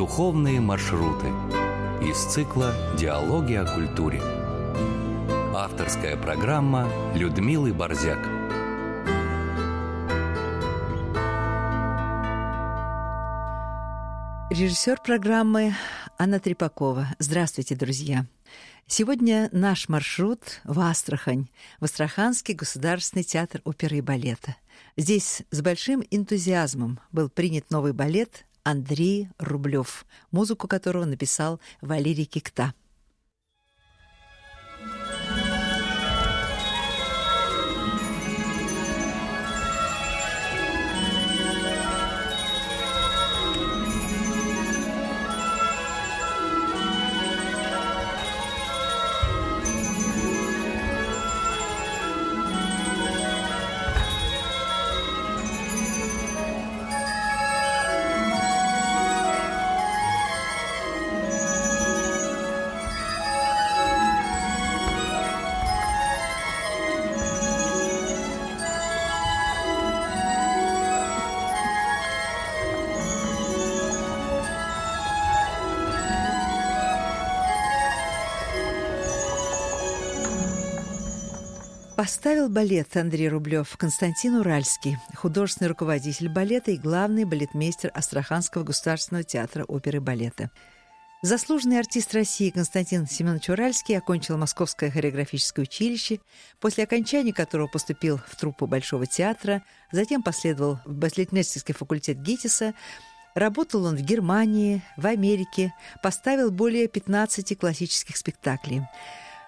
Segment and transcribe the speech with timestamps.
[0.00, 1.26] Духовные маршруты
[2.00, 4.22] из цикла «Диалоги о культуре».
[5.54, 8.18] Авторская программа Людмилы Борзяк.
[14.50, 15.74] Режиссер программы
[16.18, 17.08] Анна Трепакова.
[17.18, 18.24] Здравствуйте, друзья.
[18.86, 24.56] Сегодня наш маршрут в Астрахань, в Астраханский государственный театр оперы и балета.
[24.96, 32.74] Здесь с большим энтузиазмом был принят новый балет Андрей Рублев, музыку которого написал Валерий Кикта.
[82.00, 89.64] Поставил балет Андрей Рублев Константин Уральский, художественный руководитель балета и главный балетмейстер Астраханского государственного театра
[89.64, 90.50] оперы и балета.
[91.20, 96.20] Заслуженный артист России Константин Семенович Уральский окончил Московское хореографическое училище,
[96.58, 102.72] после окончания которого поступил в труппу Большого театра, затем последовал в балетмейстерский факультет ГИТИСа,
[103.34, 108.82] Работал он в Германии, в Америке, поставил более 15 классических спектаклей.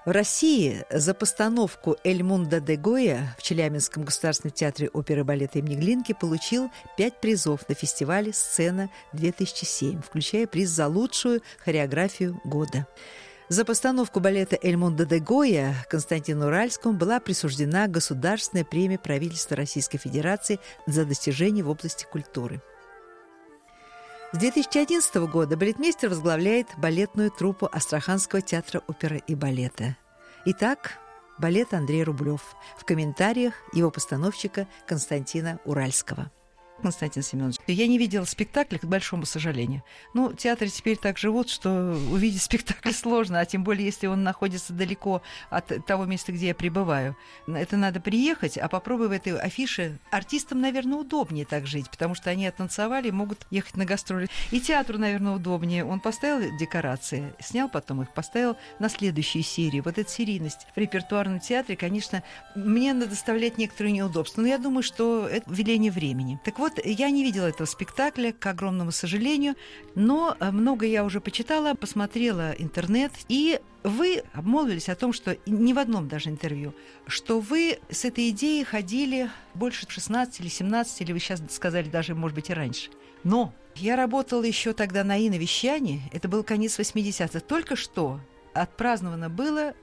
[0.04, 5.76] В России за постановку «Эльмунда де Гоя» в Челябинском государственном театре оперы и балета имени
[5.76, 12.88] Глинки получил пять призов на фестивале «Сцена-2007», включая приз за лучшую хореографию года.
[13.48, 20.58] За постановку балета «Эльмунда де Гоя» Константину Уральскому была присуждена Государственная премия правительства Российской Федерации
[20.84, 22.60] за достижения в области культуры–
[24.32, 29.98] с 2011 года балетмейстер возглавляет балетную труппу Астраханского театра оперы и балета.
[30.46, 30.98] Итак,
[31.38, 32.40] балет Андрей Рублев.
[32.78, 36.30] В комментариях его постановщика Константина Уральского.
[36.82, 37.56] Константин Семенович.
[37.66, 39.82] Я не видела спектакля, к большому сожалению.
[40.14, 41.70] Ну, театры теперь так живут, что
[42.10, 46.54] увидеть спектакль сложно, а тем более, если он находится далеко от того места, где я
[46.54, 47.16] пребываю.
[47.46, 49.98] Это надо приехать, а попробуй в этой афише.
[50.10, 54.28] Артистам, наверное, удобнее так жить, потому что они оттанцевали, могут ехать на гастроли.
[54.50, 55.84] И театру, наверное, удобнее.
[55.84, 59.80] Он поставил декорации, снял потом их, поставил на следующие серии.
[59.80, 62.22] Вот эта серийность в репертуарном театре, конечно,
[62.54, 64.42] мне надо доставлять некоторые неудобства.
[64.42, 66.40] Но я думаю, что это веление времени.
[66.44, 69.54] Так вот, вот, я не видела этого спектакля, к огромному сожалению,
[69.94, 75.72] но э, много я уже почитала, посмотрела интернет, и вы обмолвились о том, что ни
[75.72, 76.74] в одном даже интервью,
[77.06, 82.14] что вы с этой идеей ходили больше 16 или 17, или вы сейчас сказали даже,
[82.14, 82.90] может быть, и раньше.
[83.24, 88.20] Но я работала еще тогда на иновещании, это был конец 80-х, только что
[88.54, 89.74] отпраздновано было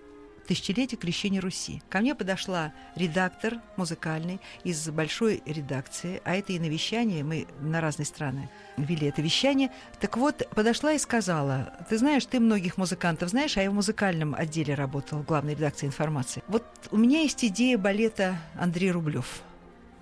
[0.50, 1.84] тысячелетие крещения Руси.
[1.90, 7.82] Ко мне подошла редактор музыкальный из большой редакции, а это и на вещание, мы на
[7.82, 9.72] разные страны вели это вещание.
[10.00, 14.34] Так вот, подошла и сказала, ты знаешь, ты многих музыкантов знаешь, а я в музыкальном
[14.34, 16.42] отделе работала, в главной редакции информации.
[16.48, 19.44] Вот у меня есть идея балета Андрей Рублев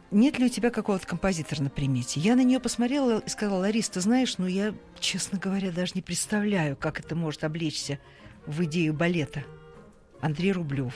[0.09, 2.22] нет ли у тебя какого-то композитора на примете?
[2.22, 6.02] Я на нее посмотрела и сказала, Ларис, ты знаешь, ну я, честно говоря, даже не
[6.02, 8.00] представляю, как это может облечься
[8.46, 9.44] в идею балета.
[10.22, 10.94] Андрей Рублев.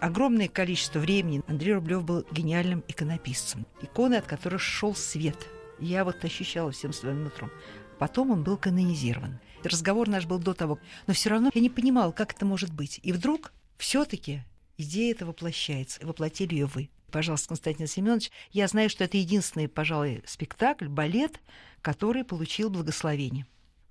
[0.00, 3.66] Огромное количество времени Андрей Рублев был гениальным иконописцем.
[3.82, 5.36] Иконы, от которых шел свет.
[5.80, 7.50] Я вот ощущала всем своим нутром.
[7.98, 9.40] Потом он был канонизирован.
[9.64, 10.78] Разговор наш был до того.
[11.06, 13.00] Но все равно я не понимала, как это может быть.
[13.02, 14.42] И вдруг все-таки
[14.76, 16.00] идея эта воплощается.
[16.00, 16.90] И воплотили ее вы.
[17.10, 21.40] Пожалуйста, Константин Семенович, я знаю, что это единственный, пожалуй, спектакль, балет,
[21.82, 23.46] который получил благословение.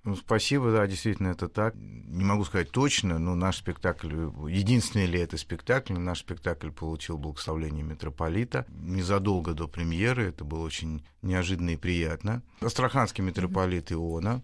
[0.08, 1.74] Ну, спасибо, да, действительно, это так.
[1.74, 4.08] Не могу сказать точно, но наш спектакль,
[4.48, 11.04] единственный ли это спектакль, наш спектакль получил благословление митрополита незадолго до премьеры, это было очень
[11.20, 12.42] неожиданно и приятно.
[12.62, 14.42] Астраханский митрополит Иона.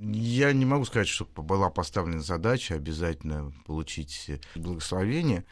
[0.00, 5.44] Я не могу сказать, что была поставлена задача обязательно получить благословение.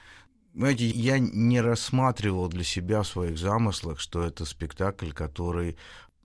[0.54, 5.76] Знаете, я не рассматривал для себя в своих замыслах, что это спектакль, который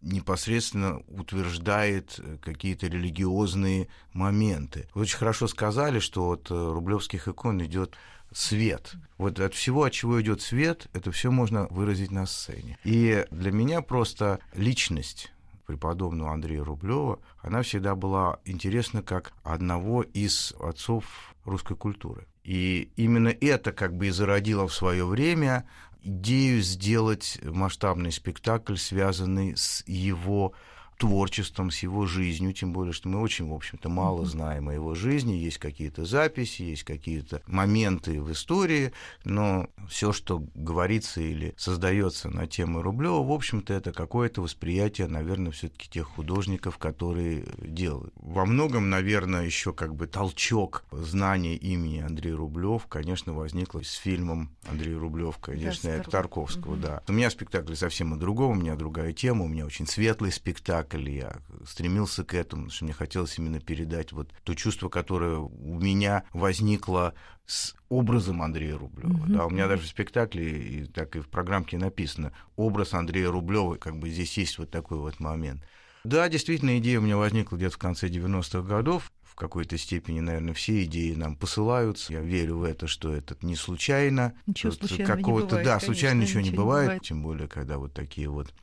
[0.03, 4.87] непосредственно утверждает э, какие-то религиозные моменты.
[4.93, 7.95] Вы очень хорошо сказали, что от э, рублевских икон идет
[8.31, 8.93] свет.
[9.17, 12.77] Вот от всего, от чего идет свет, это все можно выразить на сцене.
[12.83, 15.31] И для меня просто личность
[15.65, 22.27] преподобного Андрея Рублева, она всегда была интересна как одного из отцов русской культуры.
[22.43, 25.65] И именно это как бы и зародило в свое время
[26.03, 30.53] идею сделать масштабный спектакль, связанный с его
[30.97, 34.95] творчеством, с его жизнью, тем более, что мы очень, в общем-то, мало знаем о его
[34.95, 38.93] жизни, есть какие-то записи, есть какие-то моменты в истории,
[39.23, 45.51] но все, что говорится или создается на тему Рублева, в общем-то, это какое-то восприятие, наверное,
[45.51, 48.13] все-таки тех художников, которые делают.
[48.15, 54.51] Во многом, наверное, еще как бы толчок знания имени Андрея Рублев, конечно, возникло с фильмом
[54.69, 56.81] Андрей Рублев, конечно, да, Тарковского, угу.
[56.81, 57.03] да.
[57.07, 60.82] У меня спектакль совсем о другом, у меня другая тема, у меня очень светлый спектакль,
[60.83, 61.35] спектакль, я
[61.65, 67.13] стремился к этому, что мне хотелось именно передать вот то чувство, которое у меня возникло
[67.45, 69.25] с образом Андрея Рублева.
[69.25, 69.33] Mm-hmm.
[69.33, 73.75] Да, у меня даже в спектакле, и так и в программке написано, образ Андрея Рублева,
[73.75, 75.63] как бы здесь есть вот такой вот момент.
[76.03, 79.11] Да, действительно, идея у меня возникла где-то в конце 90-х годов.
[79.23, 82.13] В какой-то степени, наверное, все идеи нам посылаются.
[82.13, 84.33] Я верю в это, что это не случайно.
[84.45, 85.49] Ничего случайного не бывает.
[85.49, 87.01] Да, конечно, случайно ничего, ничего не бывает, бывает.
[87.01, 88.53] Тем более, когда вот такие вот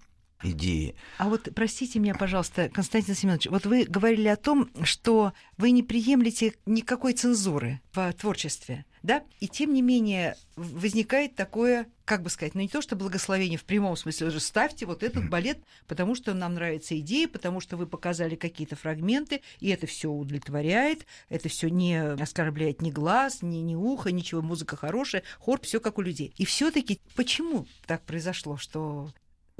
[0.43, 0.95] идеи.
[1.19, 5.83] А вот простите меня, пожалуйста, Константин Семенович, вот вы говорили о том, что вы не
[5.83, 9.23] приемлете никакой цензуры в творчестве, да?
[9.41, 13.65] И тем не менее возникает такое, как бы сказать, ну не то что благословение в
[13.65, 17.87] прямом смысле, уже ставьте вот этот балет, потому что нам нравится идея, потому что вы
[17.87, 23.75] показали какие-то фрагменты, и это все удовлетворяет, это все не оскорбляет ни глаз, ни, ни
[23.75, 26.35] ухо, ничего, музыка хорошая, хор, все как у людей.
[26.37, 29.11] И все-таки почему так произошло, что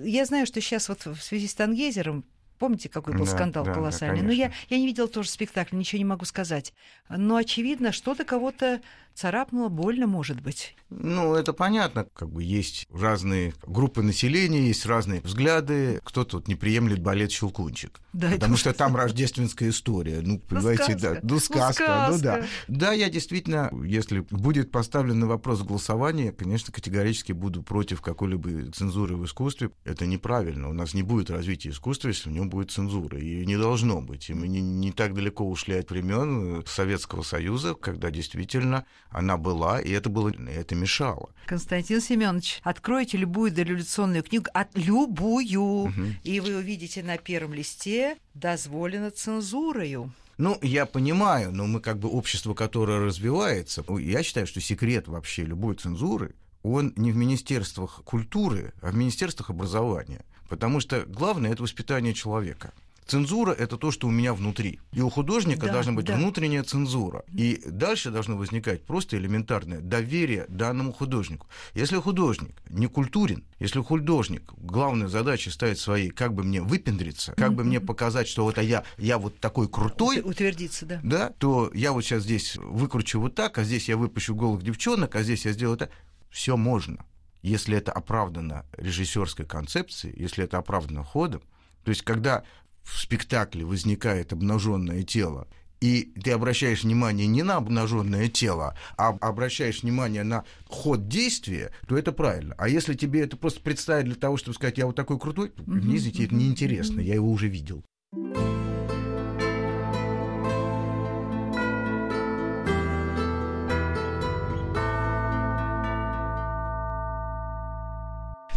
[0.05, 2.25] я знаю, что сейчас вот в связи с Тангейзером
[2.61, 4.21] Помните, какой был да, скандал да, колоссальный?
[4.21, 6.75] Да, Но я, я не видела тоже спектакль, ничего не могу сказать.
[7.09, 8.83] Но, очевидно, что-то кого-то
[9.21, 10.75] царапнуло, больно, может быть.
[10.89, 12.07] Ну, это понятно.
[12.15, 16.01] Как бы есть разные группы населения, есть разные взгляды.
[16.05, 18.01] Кто-то вот не приемлет балет «Щелкунчик».
[18.15, 20.21] Да, потому что там рождественская история.
[20.23, 21.21] Ну, понимаете, да.
[21.23, 22.45] Ну, сказка, ну, ну да.
[22.67, 29.17] Да, я действительно, если будет поставлен на вопрос голосования, конечно, категорически буду против какой-либо цензуры
[29.17, 29.71] в искусстве.
[29.85, 30.71] Это неправильно.
[30.71, 33.19] У нас не будет развития искусства, если в нем будет цензура.
[33.19, 34.31] И не должно быть.
[34.31, 39.81] И мы не, не так далеко ушли от времен Советского Союза, когда действительно она была,
[39.81, 41.31] и это было, это мешало.
[41.47, 46.03] Константин Семенович, откройте любую дореволюционную книгу, от любую, угу.
[46.23, 50.13] и вы увидите на первом листе «Дозволено цензурою».
[50.39, 53.85] Ну, я понимаю, но мы как бы общество, которое развивается.
[53.99, 59.51] Я считаю, что секрет вообще любой цензуры, он не в министерствах культуры, а в министерствах
[59.51, 60.25] образования.
[60.49, 62.73] Потому что главное– это воспитание человека.
[63.07, 64.79] Цензура– это то, что у меня внутри.
[64.93, 66.17] И у художника да, должна быть да.
[66.17, 67.25] внутренняя цензура.
[67.33, 71.49] И дальше должно возникать просто элементарное доверие данному художнику.
[71.75, 77.51] Если художник не культурен, если художник главная задача ставит своей, как бы мне выпендриться, как
[77.51, 77.55] mm-hmm.
[77.55, 80.21] бы мне показать, что вот я, я вот такой крутой.
[80.21, 81.01] Утвердиться, да.
[81.03, 85.17] Да, то я вот сейчас здесь выкручу вот так, а здесь я выпущу голых девчонок,
[85.17, 85.91] а здесь я сделаю так.
[86.31, 87.05] Все можно
[87.43, 91.43] если это оправдано режиссерской концепцией, если это оправдано ходом,
[91.85, 92.45] то есть когда
[92.83, 95.49] в спектакле возникает обнаженное тело,
[95.81, 101.97] и ты обращаешь внимание не на обнаженное тело, а обращаешь внимание на ход действия, то
[101.97, 102.55] это правильно.
[102.59, 106.25] А если тебе это просто представить для того, чтобы сказать, я вот такой крутой, извините,
[106.25, 107.83] это неинтересно, я его уже видел.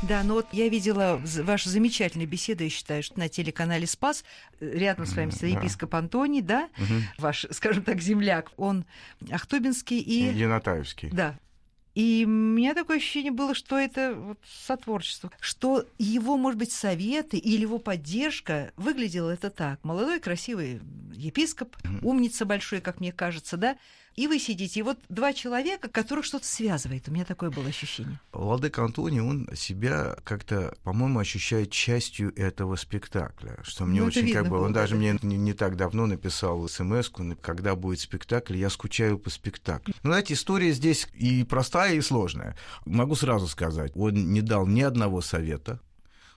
[0.07, 4.23] Да, но вот я видела вашу замечательную беседу, я считаю, что на телеканале «Спас»,
[4.59, 5.47] э, рядом с вами да.
[5.47, 6.93] епископ Антоний, да, угу.
[7.17, 8.85] ваш, скажем так, земляк, он
[9.31, 10.33] Ахтубинский и...
[10.33, 11.09] Янатаевский.
[11.11, 11.37] Да,
[11.95, 17.37] и у меня такое ощущение было, что это вот сотворчество, что его, может быть, советы
[17.37, 19.83] или его поддержка выглядела это так.
[19.83, 20.81] Молодой, красивый
[21.13, 23.77] епископ, умница большой, как мне кажется, да,
[24.15, 27.07] и вы сидите, и вот два человека, которых что-то связывает.
[27.07, 28.19] У меня такое было ощущение.
[28.31, 34.47] Владыка Антоний, он себя как-то, по-моему, ощущает частью этого спектакля, что мне ну, очень как
[34.47, 34.59] бы...
[34.59, 34.99] Он да, даже да.
[34.99, 37.09] мне не, не так давно написал смс
[37.41, 39.93] когда будет спектакль, я скучаю по спектаклю.
[40.03, 42.55] Ну, знаете, история здесь и простая, и сложная.
[42.85, 45.79] Могу сразу сказать, он не дал ни одного совета,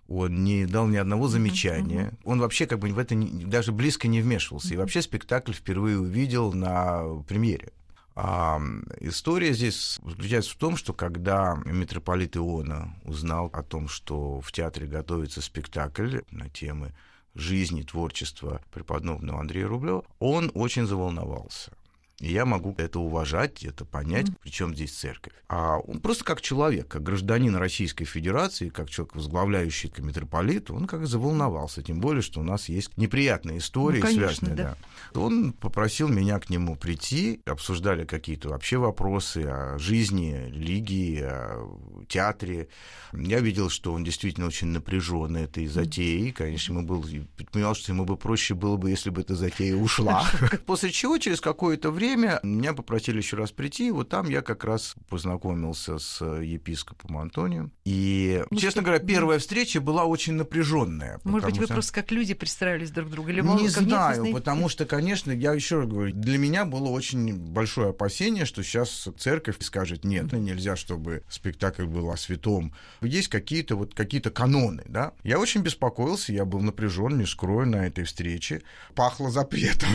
[0.08, 2.10] он не дал ни одного замечания.
[2.10, 2.18] Uh-huh.
[2.24, 4.68] Он вообще как бы в это не, даже близко не вмешивался.
[4.68, 4.74] Uh-huh.
[4.74, 7.72] И вообще спектакль впервые увидел на премьере.
[8.14, 8.58] А
[9.00, 14.86] история здесь заключается в том, что когда митрополит Иона узнал о том, что в театре
[14.86, 16.94] готовится спектакль на темы
[17.34, 21.72] жизни, творчества преподобного Андрея Рублева, он очень заволновался.
[22.18, 24.38] И я могу это уважать, это понять, mm-hmm.
[24.42, 25.34] причем здесь церковь.
[25.48, 31.06] А он просто как человек, как гражданин Российской Федерации, как человек, возглавляющий митрополит, он как
[31.06, 31.82] заволновался.
[31.82, 34.56] Тем более, что у нас есть неприятные истории, ну, конечно, связанные.
[34.56, 34.76] Да.
[35.12, 35.20] Да.
[35.20, 41.68] Он попросил меня к нему прийти, обсуждали какие-то вообще вопросы о жизни, религии, о
[42.08, 42.68] театре.
[43.12, 46.32] Я видел, что он действительно очень напряжен этой затеей.
[46.32, 47.04] Конечно, ему был,
[47.52, 50.26] понимал, что ему бы проще было бы, если бы эта затея ушла.
[50.64, 54.64] После чего, через какое-то время, меня попросили еще раз прийти, и вот там я как
[54.64, 57.72] раз познакомился с епископом Антонием.
[57.84, 61.20] И, ну, честно говоря, первая встреча была очень напряженная.
[61.24, 63.32] Может быть, вы просто как люди представились друг друга?
[63.32, 67.34] Или не знаю, нет, потому что, конечно, я еще раз говорю, для меня было очень
[67.34, 72.72] большое опасение, что сейчас церковь скажет, нет, нельзя, чтобы спектакль был о святом.
[73.00, 75.12] Есть какие-то вот какие-то каноны, да?
[75.22, 78.62] Я очень беспокоился, я был напряжен, не скрою, на этой встрече.
[78.94, 79.88] Пахло запретом.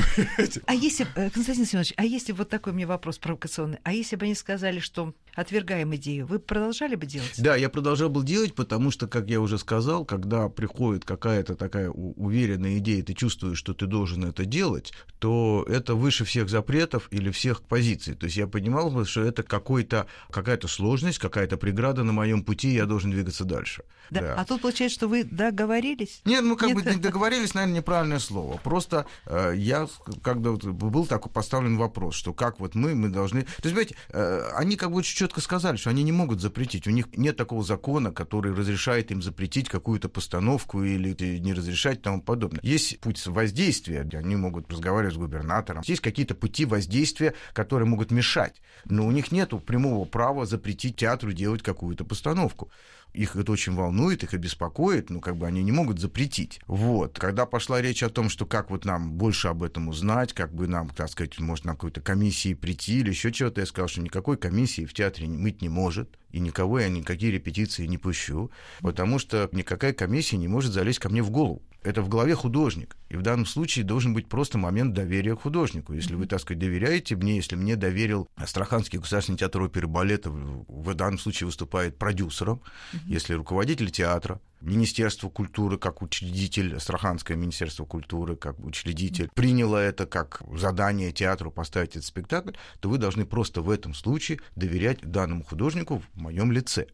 [0.66, 4.26] А если, э, Константин Семенович, а если вот такой мне вопрос провокационный, а если бы
[4.26, 7.36] они сказали, что отвергаем идею, вы продолжали бы делать?
[7.38, 11.92] Да, я продолжал бы делать, потому что, как я уже сказал, когда приходит какая-то такая
[11.92, 17.30] уверенная идея, ты чувствуешь, что ты должен это делать, то это выше всех запретов или
[17.30, 18.16] всех позиций.
[18.16, 22.70] То есть я понимал бы, что это какой-то, какая-то сложность, какая-то преграда на моем пути,
[22.70, 23.84] я должен двигаться дальше.
[24.10, 24.22] Да.
[24.22, 24.36] да.
[24.38, 26.22] А тут получается, что вы договорились?
[26.26, 26.84] Нет, ну как Нет.
[26.84, 28.58] бы договорились, наверное, неправильное слово.
[28.58, 29.88] Просто э, я,
[30.22, 33.44] когда вот был такой поставлен вопрос, что как вот мы, мы должны...
[33.44, 36.88] То есть, понимаете, э, они как бы очень четко сказали, что они не могут запретить.
[36.88, 42.02] У них нет такого закона, который разрешает им запретить какую-то постановку или не разрешать и
[42.02, 42.62] тому подобное.
[42.64, 45.84] Есть путь воздействия, они могут разговаривать с губернатором.
[45.86, 48.62] Есть какие-то пути воздействия, которые могут мешать.
[48.86, 52.72] Но у них нет прямого права запретить театру делать какую-то постановку
[53.14, 56.60] их это очень волнует, их обеспокоит, ну, как бы они не могут запретить.
[56.68, 57.20] Вот.
[57.20, 60.68] Когда пошла речь о том, что как вот нам больше об этом узнать, как бы
[60.68, 64.38] нам, так сказать, может, на какой-то комиссии прийти или еще чего-то, я сказал, что никакой
[64.38, 68.52] комиссии в театре быть не может, и никого я никакие репетиции не пущу,
[68.82, 72.96] потому что никакая комиссия не может залезть ко мне в голову это в голове художник.
[73.10, 75.94] И в данном случае должен быть просто момент доверия к художнику.
[75.94, 80.30] Если вы, так сказать, доверяете мне, если мне доверил Астраханский государственный театр оперы и балета,
[80.30, 82.62] в данном случае выступает продюсером,
[83.06, 90.44] если руководитель театра, Министерство культуры как учредитель, Астраханское Министерство культуры как учредитель, приняло это как
[90.56, 96.04] задание театру поставить этот спектакль, то вы должны просто в этом случае доверять данному художнику
[96.14, 96.86] в моем лице.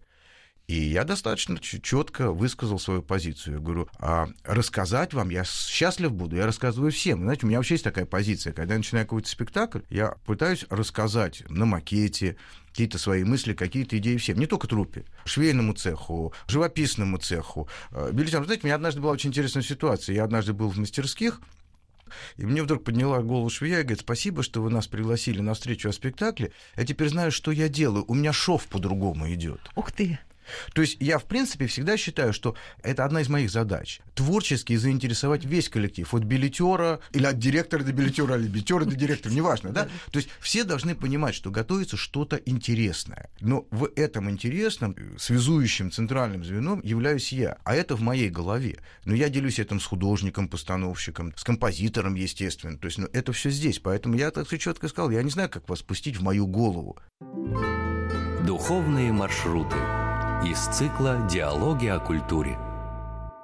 [0.67, 3.55] И я достаточно четко высказал свою позицию.
[3.55, 7.21] Я говорю, а рассказать вам я счастлив буду, я рассказываю всем.
[7.21, 8.51] Знаете, у меня вообще есть такая позиция.
[8.51, 12.35] Когда я начинаю какой-то спектакль, я пытаюсь рассказать на макете,
[12.67, 18.43] какие-то свои мысли, какие-то идеи всем, не только трупе, швейному цеху, живописному цеху, э, билетам.
[18.43, 20.15] Знаете, у меня однажды была очень интересная ситуация.
[20.15, 21.39] Я однажды был в мастерских,
[22.35, 25.87] и мне вдруг подняла голову швея и говорит, спасибо, что вы нас пригласили на встречу
[25.87, 26.51] о спектакле.
[26.75, 28.03] Я теперь знаю, что я делаю.
[28.09, 29.61] У меня шов по-другому идет.
[29.75, 30.19] Ух ты!
[30.73, 33.99] То есть я, в принципе, всегда считаю, что это одна из моих задач.
[34.15, 36.13] Творчески заинтересовать весь коллектив.
[36.13, 39.87] От билетера или от директора до билетера, или билетера до директора, неважно, да?
[40.11, 43.29] То есть все должны понимать, что готовится что-то интересное.
[43.41, 47.57] Но в этом интересном, связующим центральным звеном являюсь я.
[47.63, 48.79] А это в моей голове.
[49.05, 52.77] Но я делюсь этим с художником, постановщиком, с композитором, естественно.
[52.77, 53.79] То есть ну, это все здесь.
[53.79, 56.97] Поэтому я так все четко сказал, я не знаю, как вас пустить в мою голову.
[58.45, 59.75] Духовные маршруты
[60.43, 62.59] из цикла «Диалоги о культуре».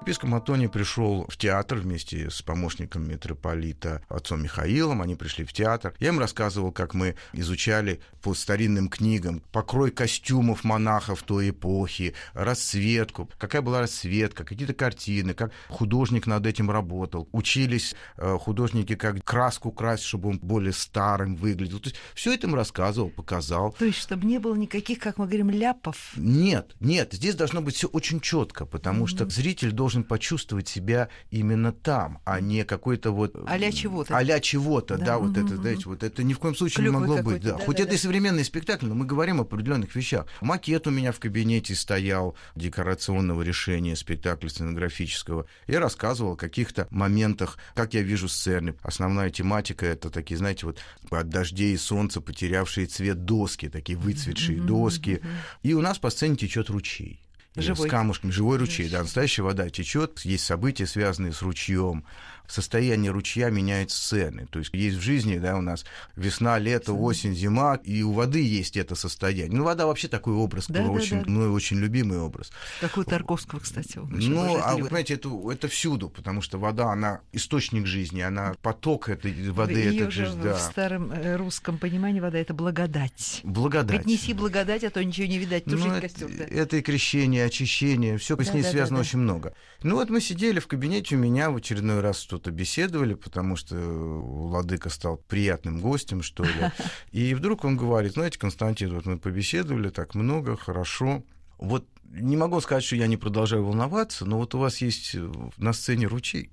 [0.04, 5.02] Епископ Антоний пришел в театр вместе с помощником митрополита отцом Михаилом.
[5.02, 5.94] Они пришли в театр.
[5.98, 13.30] Я им рассказывал, как мы изучали по старинным книгам покрой костюмов монахов той эпохи, расцветку,
[13.38, 17.30] какая была расцветка, какие-то картины, как художник над этим работал.
[17.32, 21.80] Учились э, художники, как краску красить, чтобы он более старым выглядел.
[21.80, 23.72] То есть все это им рассказывал, показал.
[23.80, 26.12] То есть, чтобы не было никаких, как мы говорим, ляпов?
[26.18, 27.14] Нет, нет.
[27.14, 29.08] Здесь должно быть все очень четко, потому mm-hmm.
[29.08, 33.36] что зритель должен должен почувствовать себя именно там, а не какой-то вот...
[33.46, 34.18] А-ля чего-то.
[34.18, 37.08] А-ля чего-то, да, да вот это, знаете, вот это ни в коем случае Клюквы не
[37.08, 37.44] могло быть.
[37.44, 37.58] Да.
[37.58, 37.96] Да, Хоть да, это да.
[37.96, 40.26] и современный спектакль, но мы говорим о определенных вещах.
[40.42, 45.46] Макет у меня в кабинете стоял декорационного решения спектакля сценографического.
[45.68, 48.76] Я рассказывал о каких-то моментах, как я вижу сцены.
[48.82, 50.80] Основная тематика это такие, знаете, вот
[51.12, 54.66] от дождей и солнца потерявшие цвет доски, такие выцветшие mm-hmm.
[54.66, 55.22] доски.
[55.62, 57.23] И у нас по сцене течет ручей.
[57.56, 57.88] Живой.
[57.88, 62.04] с камушками, живой ручей, да, настоящая вода течет, есть события, связанные с ручьем,
[62.48, 64.48] состояние ручья меняет сцены.
[64.52, 68.44] То есть есть в жизни, да, у нас весна, лето, осень, зима, и у воды
[68.46, 69.58] есть это состояние.
[69.58, 71.24] Ну, вода вообще такой образ, Да, да, очень, да.
[71.28, 72.52] ну, очень любимый образ.
[72.82, 73.98] Как у Тарковского, кстати.
[74.04, 79.10] Ну, а вы понимаете, это, это всюду, потому что вода, она источник жизни, она поток
[79.10, 80.58] этой воды, Её это же же, в да.
[80.58, 83.40] старом э, русском понимании вода это благодать.
[83.44, 84.02] Благодать.
[84.02, 86.30] Отнеси благодать, а то ничего не видать, Ну, тужить это, костер.
[86.38, 86.44] да.
[86.44, 89.02] это и крещение, очищение, все с Да, ней да, да, связано да.
[89.02, 89.56] очень много.
[89.82, 93.76] Ну вот мы сидели в кабинете у меня, в очередной раз что-то беседовали, потому что
[93.76, 96.52] Владыка стал приятным гостем, что ли.
[97.12, 101.24] И вдруг он говорит, знаете, Константин, вот мы побеседовали так много, хорошо.
[101.58, 105.32] Вот не могу сказать, что я не продолжаю волноваться, но вот у вас есть э,
[105.58, 106.52] на сцене ручей.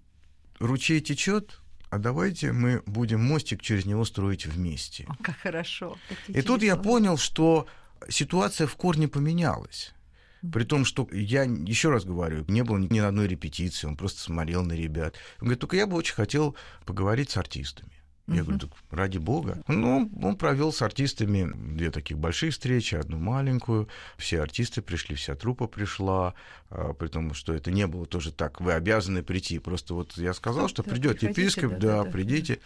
[0.59, 5.07] Ручей течет, а давайте мы будем мостик через него строить вместе.
[5.09, 5.99] О, как хорошо.
[6.09, 7.67] как И тут я понял, что
[8.09, 9.93] ситуация в корне поменялась.
[10.53, 14.21] При том, что я, еще раз говорю, не было ни ни одной репетиции, он просто
[14.21, 15.17] смотрел на ребят.
[15.41, 17.93] Он говорит, только я бы очень хотел поговорить с артистами.
[18.27, 19.61] Я говорю, так ради бога.
[19.67, 23.89] Ну, он провел с артистами две таких большие встречи, одну маленькую.
[24.19, 26.35] Все артисты пришли, вся труппа пришла.
[26.69, 28.61] а, При том, что это не было тоже так.
[28.61, 29.59] Вы обязаны прийти.
[29.59, 32.11] Просто вот я сказал, что да, придет епископ, да, да, да.
[32.11, 32.61] придите.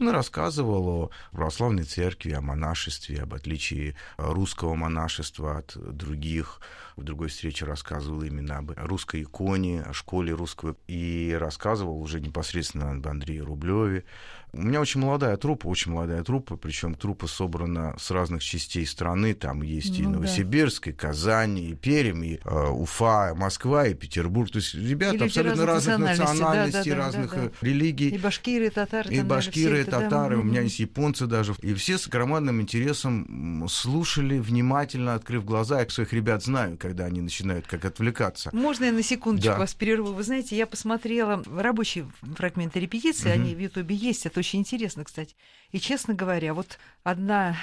[0.00, 6.60] Он рассказывал о православной церкви, о монашестве, об отличии русского монашества от других.
[6.96, 10.74] В другой встрече рассказывал именно об русской иконе, о школе русского.
[10.86, 14.04] И рассказывал уже непосредственно об Андрее Рублеве.
[14.52, 19.34] У меня очень молодая труппа, очень молодая труппа, причем труппа собрана с разных частей страны.
[19.34, 20.16] Там есть и Ну да.
[20.16, 24.50] Новосибирск, и Казань, и Пермь, и э, Уфа, Москва, и Петербург.
[24.50, 27.46] То есть ребята люди абсолютно разных национальностей, да, да, да, разных да, да.
[27.46, 28.08] э, религий.
[28.08, 29.14] И башкиры, и татары.
[29.14, 30.04] И башкиры, это, да.
[30.10, 31.54] татары, у меня есть японцы даже.
[31.62, 35.80] И все с громадным интересом слушали, внимательно открыв глаза.
[35.80, 38.50] Я своих ребят знаю, когда они начинают как отвлекаться.
[38.52, 39.58] Можно я на секундочку Да.
[39.58, 40.12] вас перерву?
[40.12, 43.42] Вы знаете, я посмотрела рабочие фрагменты репетиции, Мгм.
[43.42, 45.34] они в Ютубе есть, это очень интересно, кстати.
[45.72, 47.56] И, честно говоря, вот одна...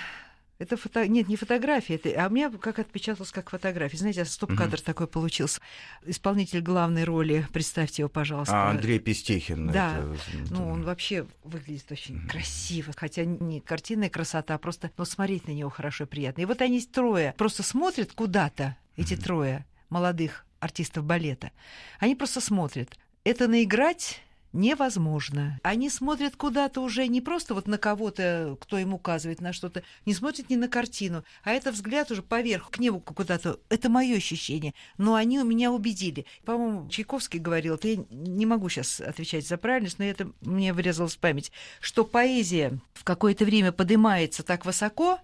[0.60, 1.08] Это фото...
[1.08, 2.10] Нет, не фотография, это...
[2.24, 3.98] а у меня как отпечаталось как фотография.
[3.98, 5.62] Знаете, стоп-кадр такой получился.
[6.06, 8.54] Исполнитель главной роли, представьте его, пожалуйста.
[8.54, 9.72] А Андрей Пестехин.
[9.72, 9.98] Да.
[10.00, 10.16] это,
[10.50, 12.92] Ну, он вообще выглядит очень красиво.
[12.96, 16.42] Хотя не картинная красота, а просто ну, смотреть на него хорошо и приятно.
[16.42, 21.52] И вот они трое просто смотрят куда-то, эти трое молодых артистов балета.
[22.00, 22.98] Они просто смотрят.
[23.24, 24.22] Это наиграть
[24.58, 25.60] невозможно.
[25.64, 30.14] Они смотрят куда-то уже не просто вот на кого-то, кто им указывает на что-то, не
[30.14, 33.60] смотрят не на картину, а это взгляд уже поверх, к небу куда-то.
[33.70, 34.74] Это мое ощущение.
[34.98, 36.26] Но они у меня убедили.
[36.44, 41.20] По-моему, Чайковский говорил, я не могу сейчас отвечать за правильность, но это мне врезалось в
[41.20, 45.20] память, что поэзия в какое-то время поднимается так высоко,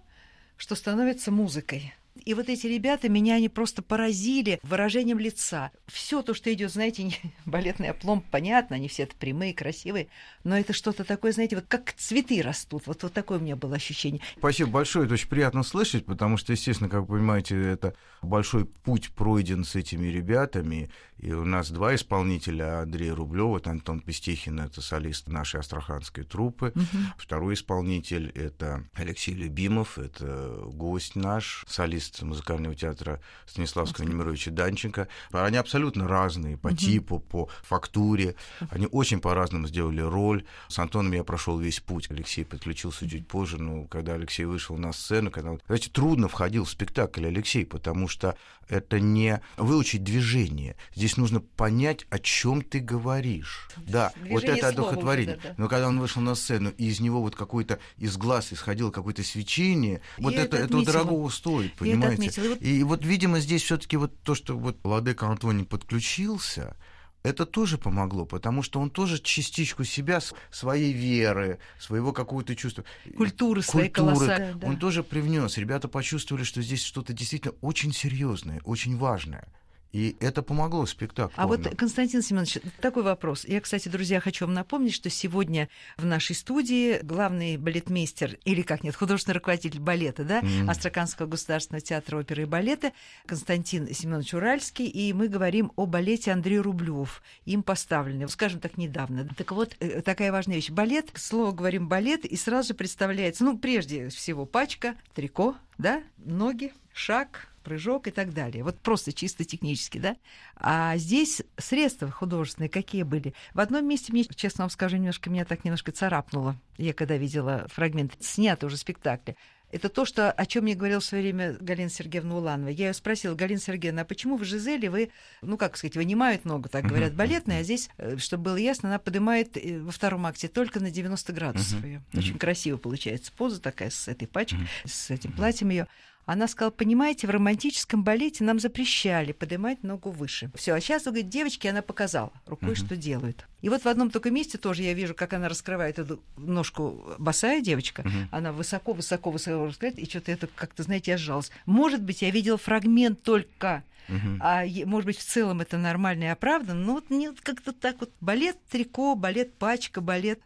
[0.56, 1.92] что становится музыкой.
[2.24, 5.72] И вот эти ребята меня они просто поразили выражением лица.
[5.86, 10.08] Все то, что идет, знаете, не- балетный оплом, понятно, они все это прямые, красивые,
[10.44, 12.86] но это что-то такое, знаете, вот как цветы растут.
[12.86, 14.20] Вот, вот такое у меня было ощущение.
[14.38, 19.10] Спасибо большое, это очень приятно слышать, потому что, естественно, как вы понимаете, это большой путь
[19.10, 20.90] пройден с этими ребятами.
[21.18, 26.72] И у нас два исполнителя, Андрей Рублев, это Антон Пестехин, это солист нашей астраханской труппы.
[27.16, 35.08] Второй исполнитель— это Алексей Любимов, это гость наш, солист музыкального театра Станиславского Немировича Данченко.
[35.32, 38.36] Они абсолютно разные по типу, по фактуре.
[38.70, 40.44] Они очень по-разному сделали роль.
[40.68, 42.10] С Антоном я прошел весь путь.
[42.10, 45.56] Алексей подключился чуть позже, но когда Алексей вышел на сцену, когда...
[45.66, 48.36] Знаете, трудно входил в спектакль Алексей, потому что
[48.68, 50.76] это не выучить движение.
[50.94, 53.68] Здесь нужно понять, о чем ты говоришь.
[53.76, 55.36] Да, вот это одухотворение.
[55.36, 55.54] да, да.
[55.58, 59.22] Но когда он вышел на сцену, и из него вот какой-то из глаз исходило какое-то
[59.22, 60.92] свечение, вот Я это, это это отметила.
[60.92, 62.22] дорогого стоит, это понимаете?
[62.40, 62.44] отметила.
[62.44, 66.76] И вот- И вот, видимо, здесь все-таки вот то, что вот Владыка Антоний подключился,
[67.22, 72.84] это тоже помогло, потому что он тоже частичку себя, своей веры, своего какого-то чувства.
[73.16, 74.66] Культуры своей культуры, колоссальной, да.
[74.66, 75.56] Он тоже привнес.
[75.56, 79.48] Ребята почувствовали, что здесь что-то действительно очень серьезное, очень важное.
[79.94, 81.34] И это помогло спектаклю.
[81.36, 83.44] А вот, Константин Семенович, такой вопрос.
[83.44, 88.82] Я, кстати, друзья, хочу вам напомнить, что сегодня в нашей студии главный балетмейстер, или как
[88.82, 90.68] нет, художественный руководитель балета, да, Мгм.
[90.68, 92.90] Астраханского государственного театра оперы и балета
[93.24, 99.28] Константин Семенович Уральский, и мы говорим о балете Андрей Рублев, им поставленный, скажем так, недавно.
[99.38, 100.70] Так вот, э, такая важная вещь.
[100.70, 106.72] Балет, слово говорим балет, и сразу же представляется, ну, прежде всего, пачка, трико, да, ноги,
[106.94, 108.62] шаг, прыжок и так далее.
[108.62, 110.16] Вот просто чисто технически, да?
[110.56, 113.34] А здесь средства художественные какие были?
[113.54, 116.56] В одном месте мне, честно вам скажу, немножко меня так немножко царапнуло.
[116.76, 119.34] Я когда видела фрагмент снятого уже спектакля.
[119.72, 122.68] это то, что, о чем мне говорила в свое время Галина Сергеевна Уланова.
[122.68, 125.10] Я ее спросила, Галина Сергеевна, а почему в Жизели вы,
[125.42, 128.98] ну, как сказать, вынимают ногу, так говорят, балетная, а здесь, э, чтобы было ясно, она
[129.00, 132.04] поднимает э, во втором акте только на 90 градусов ее.
[132.14, 135.88] Очень красиво получается поза такая с этой пачкой, с этим платьем ее.
[136.26, 140.50] Она сказала, понимаете, в романтическом балете нам запрещали поднимать ногу выше.
[140.54, 142.86] Все, а сейчас, говорит, девочки, она показала рукой, uh-huh.
[142.86, 143.46] что делают.
[143.60, 147.60] И вот в одном только месте тоже я вижу, как она раскрывает эту ножку босая
[147.60, 148.02] девочка.
[148.02, 148.26] Uh-huh.
[148.30, 151.50] Она высоко-высоко-высоко раскрывает, и что-то это как-то, знаете, я сжалась.
[151.66, 154.38] Может быть, я видела фрагмент только Uh-huh.
[154.40, 158.10] А может быть, в целом это нормально и оправданно, но вот не как-то так вот
[158.20, 160.40] балет трико, балет пачка, балет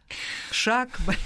[0.51, 1.19] шаг, балет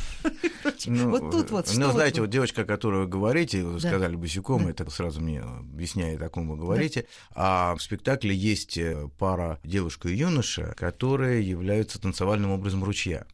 [0.86, 4.68] ну, вот тут вот Ну, знаете, вот девочка, о которой вы говорите, вы сказали босиком,
[4.68, 7.06] это сразу мне объясняет, о ком вы говорите.
[7.36, 13.26] А в спектакле есть э, пара девушка и юноша, которые являются танцевальным образом ручья.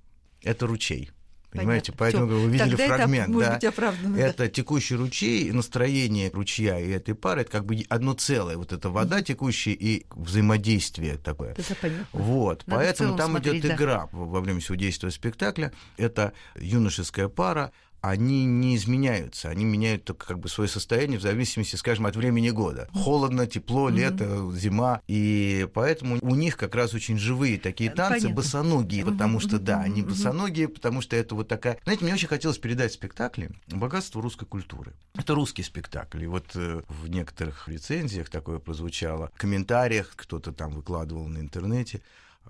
[0.41, 1.11] Это ручей.
[1.51, 2.21] Понимаете, Понятно.
[2.21, 2.45] поэтому Всё.
[2.45, 3.53] вы видели Тогда фрагмент, это, да?
[3.55, 4.47] Быть оправданно, это да.
[4.49, 8.55] текущий ручей, настроение ручья и этой пары, это как бы одно целое.
[8.55, 11.53] Вот эта вода текущая и взаимодействие такое.
[11.53, 12.07] Это понятно.
[12.11, 13.75] Вот, Надо поэтому там смотреть, идет да.
[13.75, 15.73] игра во время всего действия спектакля.
[15.97, 21.75] Это юношеская пара, они не изменяются, они меняют только как бы свое состояние в зависимости,
[21.75, 22.87] скажем, от времени года.
[22.93, 24.55] Холодно, тепло, лето, mm-hmm.
[24.55, 28.35] зима, и поэтому у них как раз очень живые такие танцы, Понятно.
[28.35, 31.77] босоногие, потому что, да, они босоногие, потому что это вот такая...
[31.83, 34.93] Знаете, мне очень хотелось передать в спектакле богатство русской культуры.
[35.15, 40.71] Это русский спектакль, и вот э, в некоторых рецензиях такое прозвучало, в комментариях кто-то там
[40.71, 42.01] выкладывал на интернете,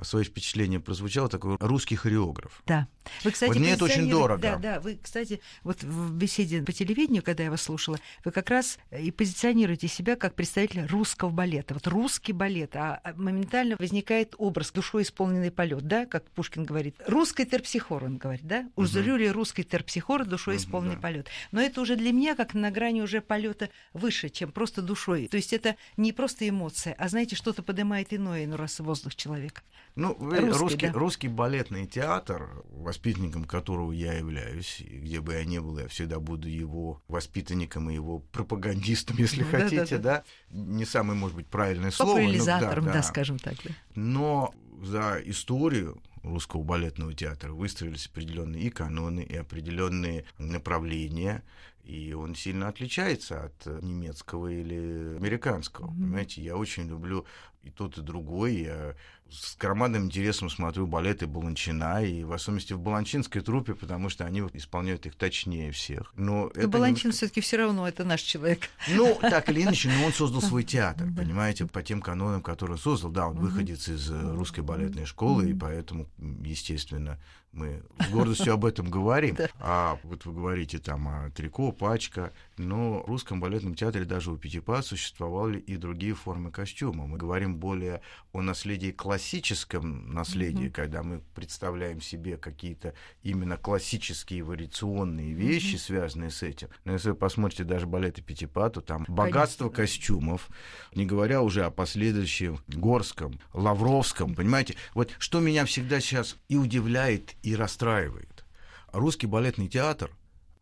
[0.02, 2.62] свое впечатление прозвучало, такой русский хореограф.
[2.66, 2.88] Да.
[3.24, 4.42] Вы, кстати, вот мне это очень дорого.
[4.42, 4.80] Да, да.
[4.80, 9.12] Вы, кстати, вот в беседе по телевидению, когда я вас слушала, вы как раз и
[9.12, 11.74] позиционируете себя как представитель русского балета.
[11.74, 16.96] Вот русский балет, а, а моментально возникает образ душой исполненный полет, да, как Пушкин говорит.
[17.08, 18.70] Русский терпсихор, он говорит, да?
[18.76, 21.02] Узрю ли русский терпсихор душой исполненный да.
[21.02, 21.28] полет.
[21.52, 25.28] Но это уже для меня как на грани уже полета выше, чем просто душой.
[25.28, 29.62] То есть это не просто эмоция, а знаете, что-то поднимает иное, ну раз воздух человека.
[30.00, 30.94] Ну, русский, русский, да.
[30.94, 36.20] русский балетный театр, воспитанником которого я являюсь, и где бы я ни был, я всегда
[36.20, 40.68] буду его воспитанником и его пропагандистом, если ну, хотите, да, да, да.
[40.76, 42.18] Не самое, может быть, правильное слово.
[42.18, 42.98] Популяризатором, да, да.
[43.00, 43.56] да, скажем так.
[43.64, 43.72] Да.
[43.96, 51.44] Но за историю русского балетного театра выстроились определенные и каноны, и определенные направления,
[51.84, 55.88] и он сильно отличается от немецкого или американского.
[55.88, 56.02] Mm-hmm.
[56.02, 57.26] Понимаете, я очень люблю
[57.64, 58.56] и тот, и другой.
[58.56, 58.96] Я
[59.32, 64.42] с громадным интересом смотрю балеты Баланчина, и в особенности в баланчинской трупе, потому что они
[64.54, 66.14] исполняют их точнее всех.
[66.16, 67.14] Но, но Баланчин не...
[67.14, 68.70] все таки все равно это наш человек.
[68.88, 72.82] Ну, так или иначе, но он создал свой театр, понимаете, по тем канонам, которые он
[72.82, 73.12] создал.
[73.12, 77.20] Да, он выходец из э, русской балетной школы, и поэтому, естественно,
[77.52, 79.38] мы с гордостью об этом говорим.
[79.62, 84.38] А вот вы говорите там о трико, пачка, но в русском балетном театре даже у
[84.38, 87.06] Пятипа существовали и другие формы костюма.
[87.08, 90.72] Мы говорим более о наследии классическом наследии, mm-hmm.
[90.72, 95.80] когда мы представляем себе какие-то именно классические вариационные вещи, mm-hmm.
[95.80, 96.70] связанные с этим.
[96.86, 99.84] Но если вы посмотрите даже балеты Пятипа, то там богатство Конечно.
[99.84, 100.50] костюмов,
[100.96, 104.76] не говоря уже о последующем Горском, Лавровском, понимаете?
[104.94, 108.46] Вот что меня всегда сейчас и удивляет, и расстраивает.
[108.94, 110.12] Русский балетный театр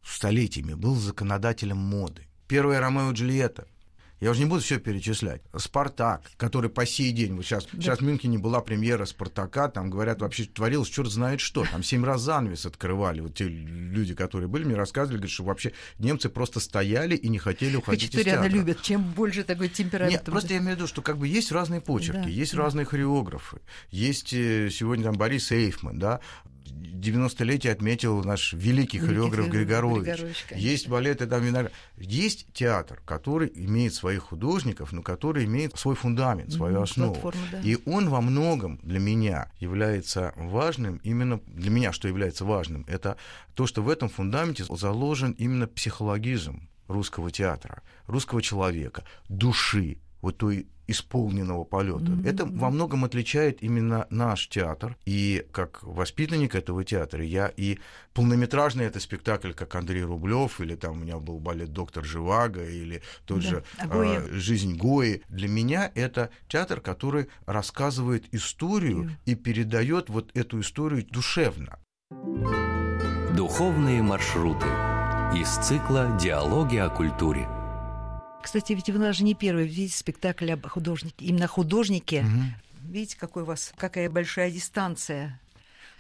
[0.04, 2.24] столетиями был законодателем моды.
[2.48, 3.68] Первая Ромео и Джульетта.
[4.20, 5.42] Я уже не буду все перечислять.
[5.56, 7.82] Спартак, который по сей день, вот сейчас, да.
[7.82, 11.66] сейчас в Мюнхене была премьера Спартака, там говорят, вообще творилось черт знает что.
[11.72, 13.22] Там семь раз занавес открывали.
[13.22, 17.38] Вот те люди, которые были, мне рассказывали, говорят, что вообще немцы просто стояли и не
[17.38, 18.48] хотели уходить из театра.
[18.48, 20.14] любят, чем больше такой темперамент.
[20.14, 22.30] Нет, просто я имею в виду, что как бы есть разные почерки, да.
[22.30, 22.64] есть да.
[22.64, 23.62] разные хореографы.
[23.92, 26.22] Есть э, сегодня там Борис Эйфман, да,
[26.72, 30.06] 90-летие отметил наш великий, великий хореограф Григорович.
[30.06, 31.72] Григорович есть балеты там виноград.
[31.98, 37.34] Есть театр, который имеет своих художников, но который имеет свой фундамент, свою mm-hmm, основу.
[37.52, 37.62] Да.
[37.62, 43.18] И он во многом для меня является важным, именно для меня, что является важным, это
[43.54, 50.68] то, что в этом фундаменте заложен именно психологизм русского театра, русского человека, души, вот той
[50.88, 52.12] исполненного полета.
[52.12, 52.30] Mm-hmm.
[52.30, 54.98] Это во многом отличает именно наш театр.
[55.06, 57.80] И как воспитанник этого театра, я и
[58.14, 63.02] полнометражный это спектакль, как Андрей Рублев, или там у меня был балет Доктор Живаго, или
[63.26, 63.50] тот да.
[63.50, 65.22] же э, Жизнь Гои.
[65.30, 69.10] Для меня это театр, который рассказывает историю mm.
[69.26, 71.80] и передает вот эту историю душевно.
[73.36, 74.68] Духовные маршруты
[75.36, 77.57] из цикла Диалоги о культуре.
[78.48, 81.26] Кстати, ведь вы даже не первый видите спектакль об художнике.
[81.26, 82.22] Именно художнике.
[82.22, 82.94] Угу.
[82.94, 85.42] Видите, какой у вас, какая большая дистанция.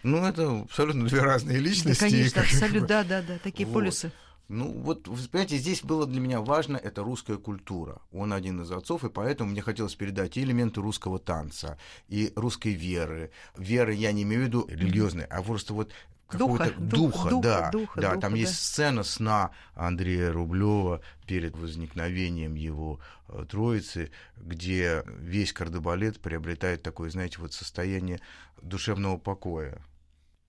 [0.02, 2.00] Ну, это абсолютно две разные личности.
[2.00, 3.74] Да, конечно, абсолютно, да, да, да, такие вот.
[3.74, 4.14] полюсы.
[4.48, 8.00] Ну, вот, вы понимаете, здесь было для меня важно, это русская культура.
[8.14, 12.72] Он один из отцов, и поэтому мне хотелось передать и элементы русского танца, и русской
[12.72, 13.32] веры.
[13.58, 15.92] Веры я не имею в виду религиозной, а просто вот
[16.28, 18.38] какого-то духа, духа, духа, да, духа, да, духа, там да.
[18.38, 27.10] есть сцена сна Андрея Рублева перед возникновением его э, троицы, где весь кардебалет приобретает такое,
[27.10, 28.20] знаете, вот состояние
[28.62, 29.82] душевного покоя.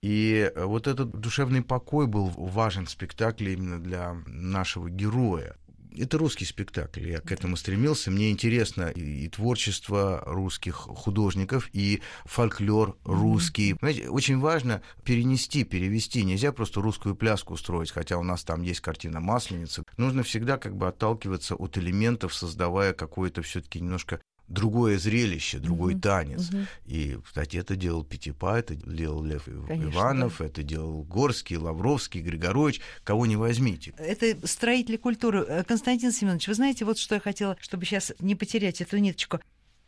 [0.03, 5.57] И э, вот этот душевный покой был важен в спектакле именно для нашего героя.
[5.96, 8.11] Это русский спектакль, я к этому стремился.
[8.11, 13.72] Мне интересно и, и творчество русских художников, и фольклор русский.
[13.72, 13.79] Mm-hmm.
[13.81, 16.22] Знаете, очень важно перенести, перевести.
[16.24, 19.85] Нельзя просто русскую пляску устроить, хотя у нас там есть картина Масленицы.
[19.96, 26.00] Нужно всегда как бы отталкиваться от элементов, создавая какое-то все-таки немножко другое зрелище, другой угу,
[26.00, 26.48] танец.
[26.50, 26.58] Угу.
[26.87, 30.46] И, кстати, это делал Пятипа, это делал Лев Конечно, Иванов, да.
[30.46, 33.94] это делал Горский, Лавровский, Григорович, кого не возьмите.
[33.98, 35.44] Это строители культуры.
[35.46, 39.40] Э, Константин Семенович, вы знаете, вот что я хотела, чтобы сейчас не потерять эту ниточку.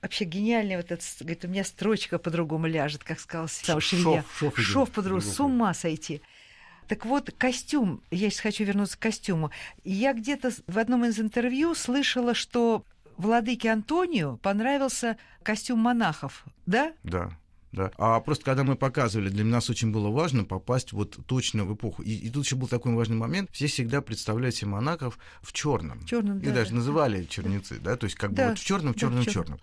[0.02, 4.58] Вообще гениальный вот этот, говорит, у меня строчка по-другому ляжет, как сказал сам Шов, шов,
[4.58, 6.22] шов по-другому, с ума сойти.
[6.88, 9.50] Так вот, костюм, я сейчас хочу вернуться к костюму.
[9.84, 12.84] Я где-то в одном из интервью слышала, что
[13.20, 16.92] владыке Антонию понравился костюм монахов, да?
[17.02, 17.30] Да.
[17.72, 17.92] Да.
[17.98, 22.02] А просто когда мы показывали, для нас очень было важно попасть вот точно в эпоху.
[22.02, 23.48] И, и тут еще был такой важный момент.
[23.52, 26.04] Все всегда представляли себе монахов в черном.
[26.04, 26.76] Черном, И да, даже да.
[26.76, 29.33] называли черницы, да, то есть как да, бы вот в черном, в черном, да, в
[29.33, 29.61] черном.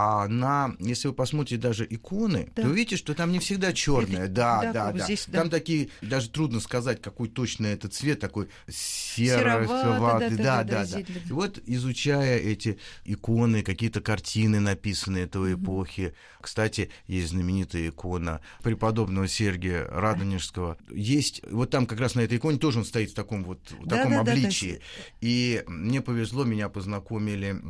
[0.00, 2.62] А на, если вы посмотрите даже иконы, да.
[2.62, 4.28] то увидите, что там не всегда черное.
[4.28, 4.92] Да, да, да.
[4.92, 5.04] да.
[5.04, 5.40] Здесь, да.
[5.40, 10.36] Там такие, даже трудно сказать, какой точно этот цвет, такой сероватый.
[10.36, 10.86] Да, да, да.
[10.86, 11.00] да, да.
[11.00, 15.54] И вот изучая эти иконы, какие-то картины, написанные mm-hmm.
[15.54, 16.14] эпохи.
[16.40, 20.78] Кстати, есть знаменитая икона преподобного Сергия Радонежского.
[20.92, 23.88] Есть, вот там как раз на этой иконе тоже он стоит в таком вот в
[23.88, 24.74] таком да, обличии.
[24.74, 25.12] Да, да.
[25.22, 27.60] И мне повезло, меня познакомили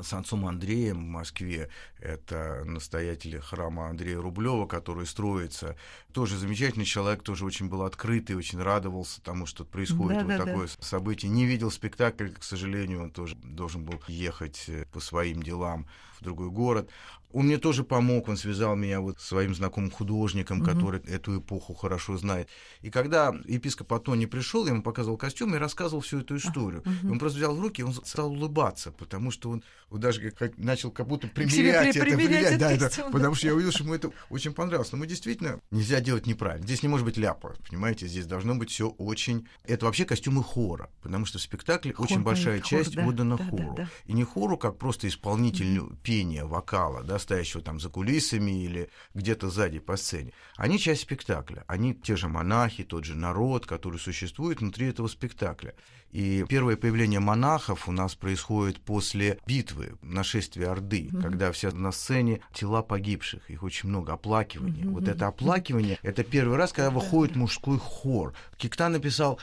[0.00, 1.68] с отцом Андреем в Москве.
[1.98, 5.76] Это настоятель храма Андрея Рублева, который строится.
[6.12, 10.44] Тоже замечательный человек, тоже очень был открытый, очень радовался тому, что происходит да, вот да,
[10.44, 10.72] такое да.
[10.84, 11.30] событие.
[11.30, 15.86] Не видел спектакль, к сожалению, он тоже должен был ехать э, по своим делам
[16.18, 16.90] в другой город.
[17.32, 20.66] Он мне тоже помог, он связал меня вот с своим знакомым художником, угу.
[20.66, 22.48] который эту эпоху хорошо знает.
[22.80, 26.82] И когда епископ Атони пришел, я ему показывал костюм и рассказывал всю эту историю.
[26.82, 27.12] Угу.
[27.12, 30.90] он просто взял в руки, он стал улыбаться, потому что он, он даже как, начал
[30.90, 33.10] как будто примерять это, примерять, да, это, да.
[33.10, 34.92] потому что я увидел, что ему это очень понравилось.
[34.92, 36.66] Но мы действительно нельзя делать неправильно.
[36.66, 39.46] Здесь не может быть ляпа, понимаете, здесь должно быть все очень.
[39.64, 43.36] Это вообще костюмы хора, потому что в спектакле хор, очень большая хор, часть да, отдана
[43.36, 43.74] да, хору.
[43.76, 43.88] Да, да.
[44.06, 45.96] И не хору, как просто исполнитель угу.
[46.02, 50.32] пения, вокала, да, стоящего там за кулисами или где-то сзади по сцене.
[50.56, 51.64] Они часть спектакля.
[51.66, 55.74] Они те же монахи, тот же народ, который существует внутри этого спектакля.
[56.12, 61.22] И первое появление монахов у нас происходит после битвы, нашествия Орды, mm-hmm.
[61.22, 64.84] когда все на сцене тела погибших, их очень много, оплакивания.
[64.84, 64.90] Mm-hmm.
[64.90, 68.34] Вот это оплакивание, это первый раз, когда выходит мужской хор.
[68.58, 69.40] Кикта написал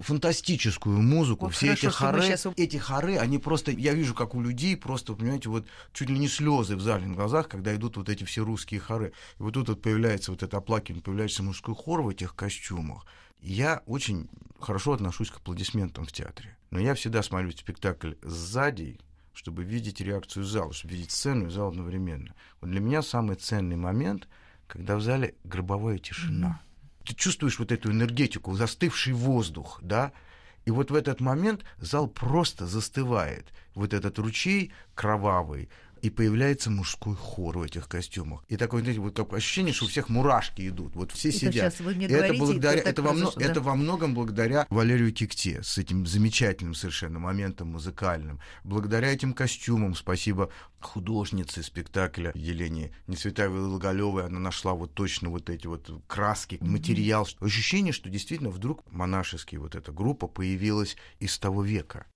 [0.00, 2.46] фантастическую музыку, вот все хорошо, эти хоры, сейчас...
[2.56, 6.28] эти хоры, они просто, я вижу, как у людей просто, понимаете, вот чуть ли не
[6.28, 9.12] слезы в зале на глазах, когда идут вот эти все русские хоры.
[9.38, 13.06] И вот тут вот появляется вот это оплакивание, появляется мужской хор в этих костюмах.
[13.40, 14.28] Я очень
[14.60, 16.56] хорошо отношусь к аплодисментам в театре.
[16.70, 18.98] Но я всегда смотрю спектакль сзади,
[19.32, 22.34] чтобы видеть реакцию зала, чтобы видеть сцену и зал одновременно.
[22.60, 24.28] Вот для меня самый ценный момент,
[24.66, 26.60] когда в зале гробовая тишина.
[26.60, 26.67] Mm-hmm
[27.08, 30.12] ты чувствуешь вот эту энергетику, застывший воздух, да,
[30.66, 33.46] и вот в этот момент зал просто застывает.
[33.74, 38.44] Вот этот ручей кровавый, и появляется мужской хор в этих костюмах.
[38.48, 40.94] И такое, знаете, вот такое ощущение, что у всех мурашки идут.
[40.94, 41.54] Вот все это сидят.
[41.54, 43.44] Сейчас вы мне это, благодаря, это, во мно, да?
[43.44, 48.40] это во многом благодаря Валерию Кикте с этим замечательным совершенно моментом музыкальным.
[48.64, 55.66] Благодаря этим костюмам, спасибо художнице спектакля Елене Несветаевой Логолевой, она нашла вот точно вот эти
[55.66, 57.26] вот краски, материал.
[57.40, 62.06] Ощущение, что действительно вдруг монашеский вот эта группа появилась из того века.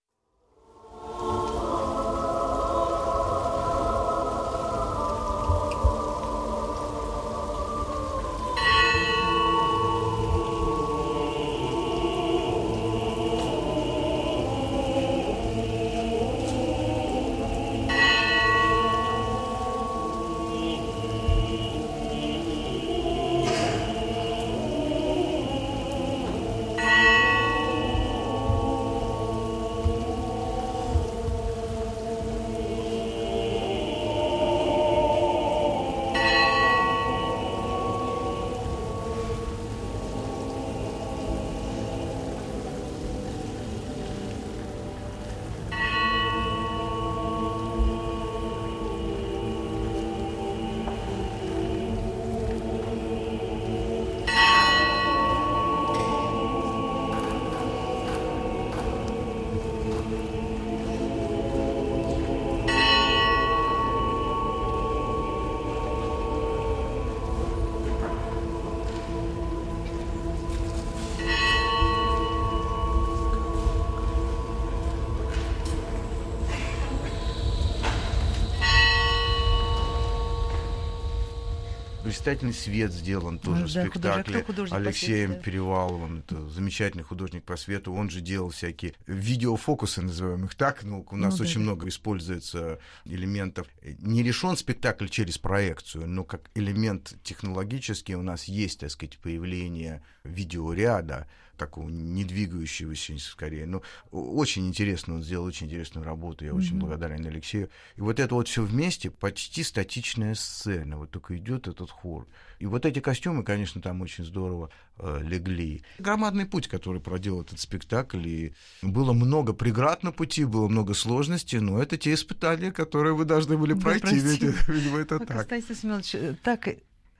[82.22, 85.44] «Восклицательный свет» сделан тоже Ну да, спектакле художник- художник по Алексеем свету, да?
[85.44, 86.18] Переваловым.
[86.20, 87.92] Это замечательный художник по свету.
[87.92, 90.84] Он же делал всякие видеофокусы, называем их так.
[90.84, 91.60] Ну, у нас Ну да, очень да.
[91.60, 93.66] много используется элементов.
[93.98, 100.04] Не решен спектакль через проекцию, но как элемент технологический у нас есть, так сказать, появление
[100.22, 101.26] видеоряда,
[101.56, 103.66] такого не двигающегося скорее.
[103.66, 106.80] Но очень интересно, он сделал очень интересную работу, я очень Мгм.
[106.86, 107.70] благодарен Алексею.
[107.96, 112.26] И вот это вот все вместе, почти статичная сцена, вот только идет этот хор.
[112.58, 115.82] И вот эти костюмы, конечно, там очень здорово э, легли.
[115.98, 121.58] Громадный путь, который проделал этот спектакль, и было много преград на пути, было много сложностей,
[121.60, 125.36] но это те испытания, которые вы должны были пройти, ведь, видимо, это Ну, так.
[125.48, 126.68] Константин Семенович, э, так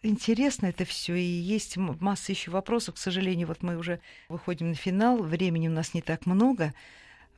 [0.02, 2.94] интересно это все, и есть масса еще вопросов.
[2.94, 6.74] К сожалению, вот мы уже выходим на финал, времени у нас не так много.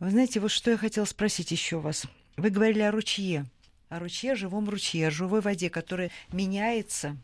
[0.00, 2.06] Вы знаете, вот что я хотела спросить еще вас.
[2.36, 3.46] Вы говорили о ручье,
[3.88, 7.16] о ручье, живом ручье, о живой воде, которая меняется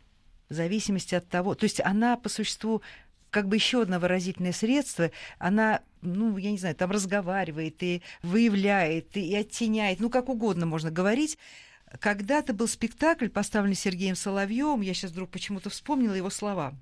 [0.49, 1.55] в зависимости от того.
[1.55, 2.81] То есть она по существу
[3.29, 9.15] как бы еще одно выразительное средство, она, ну, я не знаю, там разговаривает и выявляет,
[9.15, 11.37] и оттеняет, ну, как угодно можно говорить.
[11.99, 16.73] Когда-то был спектакль, поставленный Сергеем Соловьевым, я сейчас вдруг почему-то вспомнила его слова.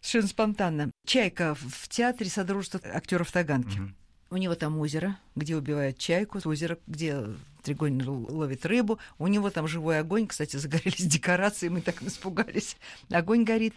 [0.00, 0.90] Совершенно спонтанно.
[1.06, 3.78] Чайка в театре Содружества актеров Таганки.
[3.78, 3.96] Мгм.
[4.32, 7.26] У него там озеро, где убивают чайку, озеро, где
[7.64, 9.00] Тригонин л- ловит рыбу.
[9.18, 10.28] У него там живой огонь.
[10.28, 12.76] Кстати, загорелись декорации, мы так испугались.
[13.10, 13.74] Огонь горит.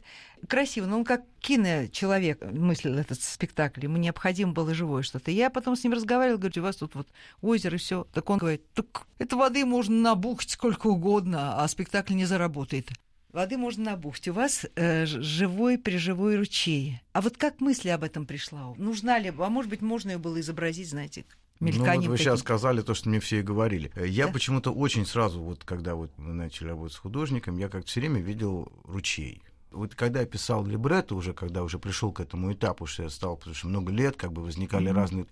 [0.48, 3.84] Красиво, но он как киночеловек мыслил этот спектакль.
[3.84, 5.32] Ему необходимо было живое что-то.
[5.32, 7.08] Я потом с ним разговаривала, говорю, у вас тут вот
[7.42, 8.06] озеро и все.
[8.14, 12.90] Так он говорит, так это воды можно набухать сколько угодно, а спектакль не заработает.
[13.34, 14.28] Воды можно набухать.
[14.28, 17.02] У вас э, живой приживой ручей.
[17.14, 18.76] А вот как мысли об этом пришла?
[18.78, 19.34] Нужна ли?
[19.36, 21.26] А может быть, можно ее было изобразить, знаете,
[21.60, 23.92] Ну, вот вы сейчас сказали то, что мне все и говорили.
[23.96, 24.34] Э, Я Да.
[24.34, 28.22] почему-то очень сразу, вот когда вот мы начали работать с художником, я как-то все время
[28.22, 29.42] видел ручей.
[29.74, 33.38] Вот когда я писал либретто уже, когда уже пришел к этому этапу, что я стал,
[33.38, 34.96] потому что много лет как бы возникали Мгм.
[34.96, 35.26] разные...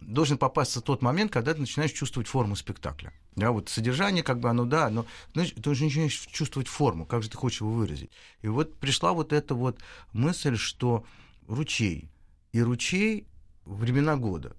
[0.00, 3.12] Должен попасться тот момент, когда ты начинаешь чувствовать форму спектакля.
[3.36, 7.22] Да, вот содержание, как бы оно, да, но знаешь, ты уже начинаешь чувствовать форму, как
[7.22, 8.10] же ты хочешь его выразить.
[8.40, 9.78] И вот пришла вот эта вот
[10.14, 11.04] мысль, что
[11.46, 12.08] ручей.
[12.52, 13.26] И ручей
[13.66, 14.56] времена года.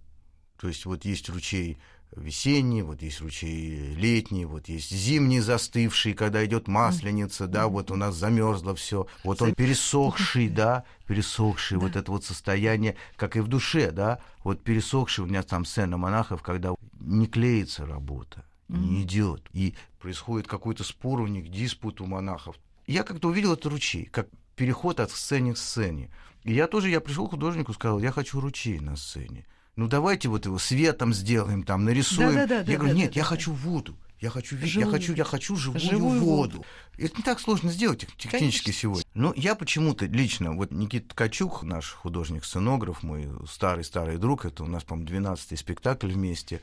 [0.59, 1.79] То есть вот есть ручей
[2.19, 7.95] весенний, вот есть ручей летний, вот есть зимний застывший, когда идет масленица, да, вот у
[7.95, 13.47] нас замерзло все, вот он пересохший, да, пересохший, вот это вот состояние, как и в
[13.47, 19.43] душе, да, вот пересохший у меня там сцена монахов, когда не клеится работа, не идет,
[19.53, 22.55] и происходит какой-то спор у них, диспут у монахов.
[22.85, 26.09] Я как-то увидел этот ручей, как переход от сцены к сцене.
[26.43, 29.45] И я тоже, я пришел к художнику, сказал, я хочу ручей на сцене.
[29.77, 32.33] Ну давайте вот его светом сделаем, там нарисуем.
[32.33, 33.29] Да-да-да, я говорю, нет, я да.
[33.29, 33.95] хочу воду.
[34.19, 34.91] Я хочу, ви- я Живую.
[34.91, 36.57] хочу, я хочу живую, Живую воду.
[36.57, 36.65] воду.
[36.97, 38.81] Это не так сложно сделать тех- технически Конечно.
[38.81, 39.03] сегодня.
[39.13, 44.83] Но я почему-то лично, вот Никита Ткачук, наш художник-сценограф, мой старый-старый друг, это у нас,
[44.83, 46.61] по-моему, 12-й спектакль вместе.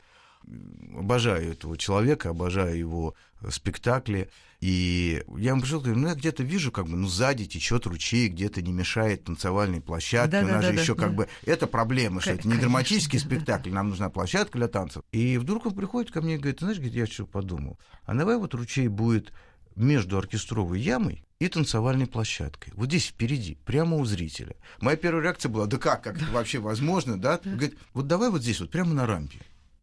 [0.97, 3.15] Обожаю этого человека, обожаю его
[3.49, 4.29] спектакли.
[4.61, 8.29] И я ему пришел, говорю, ну я где-то вижу, как бы, ну сзади течет ручей,
[8.29, 10.39] где-то не мешает танцевальной площадке.
[10.39, 11.15] У нас же Да-да-да-да, еще как да.
[11.15, 13.35] бы это проблема, что это не драматический да, да.
[13.35, 15.03] спектакль, нам нужна площадка для танцев.
[15.11, 18.37] И вдруг он приходит ко мне и говорит, «Ты знаешь, я что подумал, а давай
[18.37, 19.33] вот ручей будет
[19.75, 22.71] между оркестровой ямой и танцевальной площадкой.
[22.75, 24.55] Вот здесь впереди, прямо у зрителя.
[24.79, 27.39] Моя первая реакция была, да как, как это вообще возможно, да?
[27.43, 29.39] Говорит, вот давай вот здесь вот, прямо на рампе.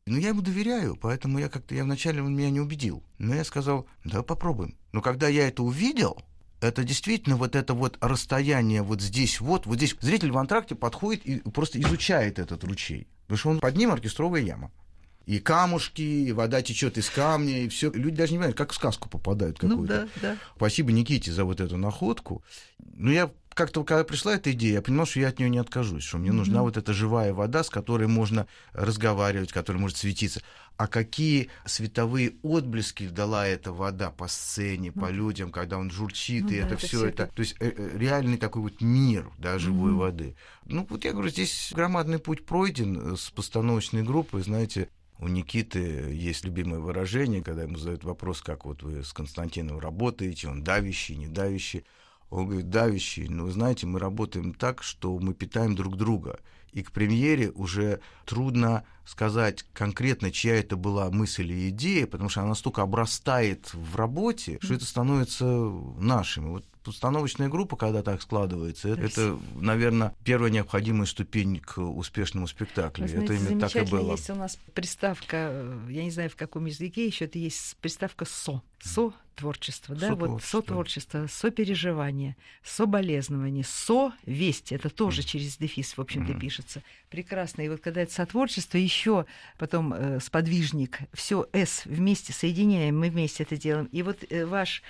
[0.07, 3.05] Ну, я ему доверяю, поэтому я как-то, я вначале он меня не убедил.
[3.19, 4.77] Но я сказал, да, попробуем.
[4.93, 6.21] Но когда я это увидел,
[6.61, 11.25] это действительно вот это вот расстояние вот здесь вот, вот здесь зритель в антракте подходит
[11.25, 13.07] и просто изучает этот ручей.
[13.27, 14.73] Потому что он под ним оркестровая яма.
[15.25, 17.93] И камушки, и вода течет из камня, и все.
[17.93, 20.09] Люди даже не понимают, как в сказку попадают Ну какую-то.
[20.21, 20.37] да, да.
[20.57, 22.43] Спасибо Никите за вот эту находку.
[22.93, 26.05] Но я как-то, когда пришла эта идея, я понимал, что я от нее не откажусь,
[26.05, 30.41] что мне нужна вот эта живая вода, с которой можно разговаривать, которая может светиться.
[30.77, 36.48] А какие световые отблески дала эта вода по сцене, по людям, когда он журчит, Ну
[36.50, 37.23] и да, это это все это.
[37.25, 39.98] это- То есть э, э, реальный такой вот мир да, живой Мгм.
[40.00, 40.37] воды.
[40.65, 44.88] Ну, вот я говорю, здесь громадный путь пройден э, с постановочной группой, знаете,
[45.19, 45.79] у Никиты
[46.13, 51.15] есть любимое выражение, когда ему задают вопрос, как вот вы с Константином работаете, он давящий,
[51.17, 51.85] не давящий.
[52.33, 56.40] Он говорит, давящий, ну, знаете, мы работаем так, что мы питаем друг друга.
[56.72, 62.40] И к премьере уже трудно сказать конкретно, чья это была мысль и идея, потому что
[62.40, 66.52] она настолько обрастает в работе, что это становится нашим.
[66.52, 73.04] Вот постановочная группа, когда так складывается, это, это наверное, первая необходимая ступень к успешному спектаклю.
[73.04, 74.12] Вы знаете, это именно так и было.
[74.12, 78.24] Есть у нас приставка, э, я не знаю, в каком языке еще это есть приставка
[78.24, 78.62] со.
[78.80, 84.72] Со творчество, да, вот со творчество, со переживание, со болезнование, со весть.
[84.72, 85.24] Это тоже mm.
[85.24, 86.40] через дефис, в общем-то, mm.
[86.40, 86.83] пишется.
[87.08, 87.62] Прекрасно.
[87.62, 89.26] И вот когда это сотворчество, еще
[89.58, 93.87] потом э, сподвижник, все с вместе соединяем, мы вместе это делаем.
[93.87, 94.83] И вот э, ваш,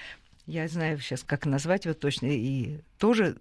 [0.46, 3.36] я знаю сейчас, как назвать его точно, и тоже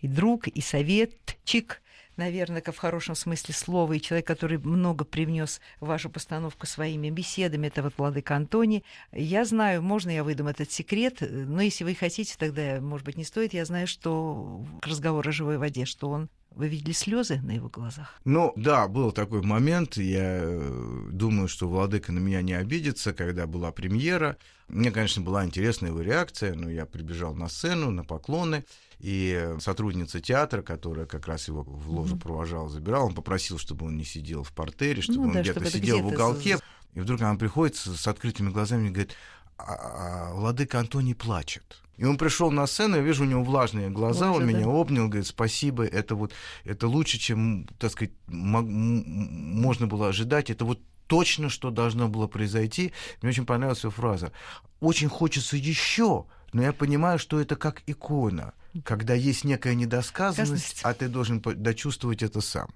[0.00, 1.82] и друг, и советчик,
[2.16, 7.68] наверное, в хорошем смысле слова, и человек, который много привнес в вашу постановку своими беседами,
[7.68, 8.84] это вот Владыка Антоний.
[9.12, 13.24] Я знаю, можно я выдам этот секрет, но если вы хотите, тогда, может быть, не
[13.24, 13.54] стоит.
[13.54, 18.20] Я знаю, что разговор о живой воде, что он вы видели слезы на его глазах?
[18.24, 19.96] Ну, да, был такой момент.
[19.96, 24.36] Я э, думаю, что Владыка на меня не обидится, когда была премьера.
[24.68, 28.64] Мне, конечно, была интересна его реакция, но я прибежал на сцену, на поклоны.
[28.98, 32.20] И сотрудница театра, которая как раз его в ложу mm-hmm.
[32.20, 35.60] провожала, забирала, он попросил, чтобы он не сидел в портере, чтобы ну, он да, где-то
[35.60, 36.58] чтобы сидел где в уголке.
[36.94, 39.14] И вдруг она приходит с, с открытыми глазами и говорит,
[39.56, 41.79] а, а, Владыка Антоний плачет.
[42.00, 44.58] И он пришел на сцену, я вижу у него влажные глаза, Боже, он да.
[44.58, 46.32] меня обнял, говорит, спасибо, это вот,
[46.64, 52.94] это лучше, чем, так сказать, можно было ожидать, это вот точно, что должно было произойти.
[53.20, 54.32] Мне очень понравилась его фраза.
[54.80, 56.24] Очень хочется еще,
[56.54, 62.22] но я понимаю, что это как икона когда есть некая недосказанность, а ты должен дочувствовать
[62.22, 62.70] это сам.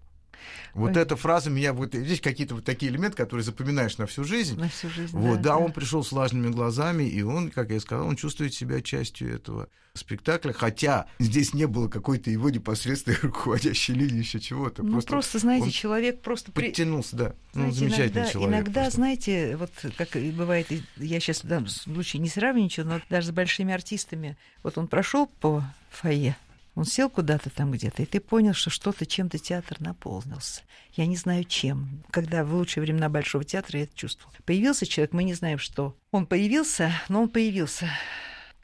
[0.74, 1.02] Вот Ой.
[1.02, 4.58] эта фраза меня вот здесь какие-то вот такие элементы, которые запоминаешь на всю жизнь.
[4.58, 5.16] На всю жизнь.
[5.16, 8.54] Вот, да, да, он пришел с влажными глазами, и он, как я сказал, он чувствует
[8.54, 14.82] себя частью этого спектакля, хотя здесь не было какой-то его непосредственной руководящей линии еще чего-то.
[14.82, 17.34] Ну просто, просто знаете, человек просто подтянулся, да.
[17.54, 18.54] Ну, знаете, ну, замечательный иногда, человек.
[18.54, 18.96] Иногда, просто.
[18.96, 20.66] знаете, вот как бывает,
[20.96, 24.88] я сейчас в данном случае не сравниваю ничего, но даже с большими артистами, вот он
[24.88, 26.36] прошел по фойе,
[26.74, 30.62] он сел куда-то там где-то, и ты понял, что что-то чем-то театр наполнился.
[30.94, 32.02] Я не знаю чем.
[32.10, 34.34] Когда в лучшие времена Большого театра я это чувствовал.
[34.44, 35.96] Появился человек, мы не знаем, что.
[36.10, 37.88] Он появился, но он появился.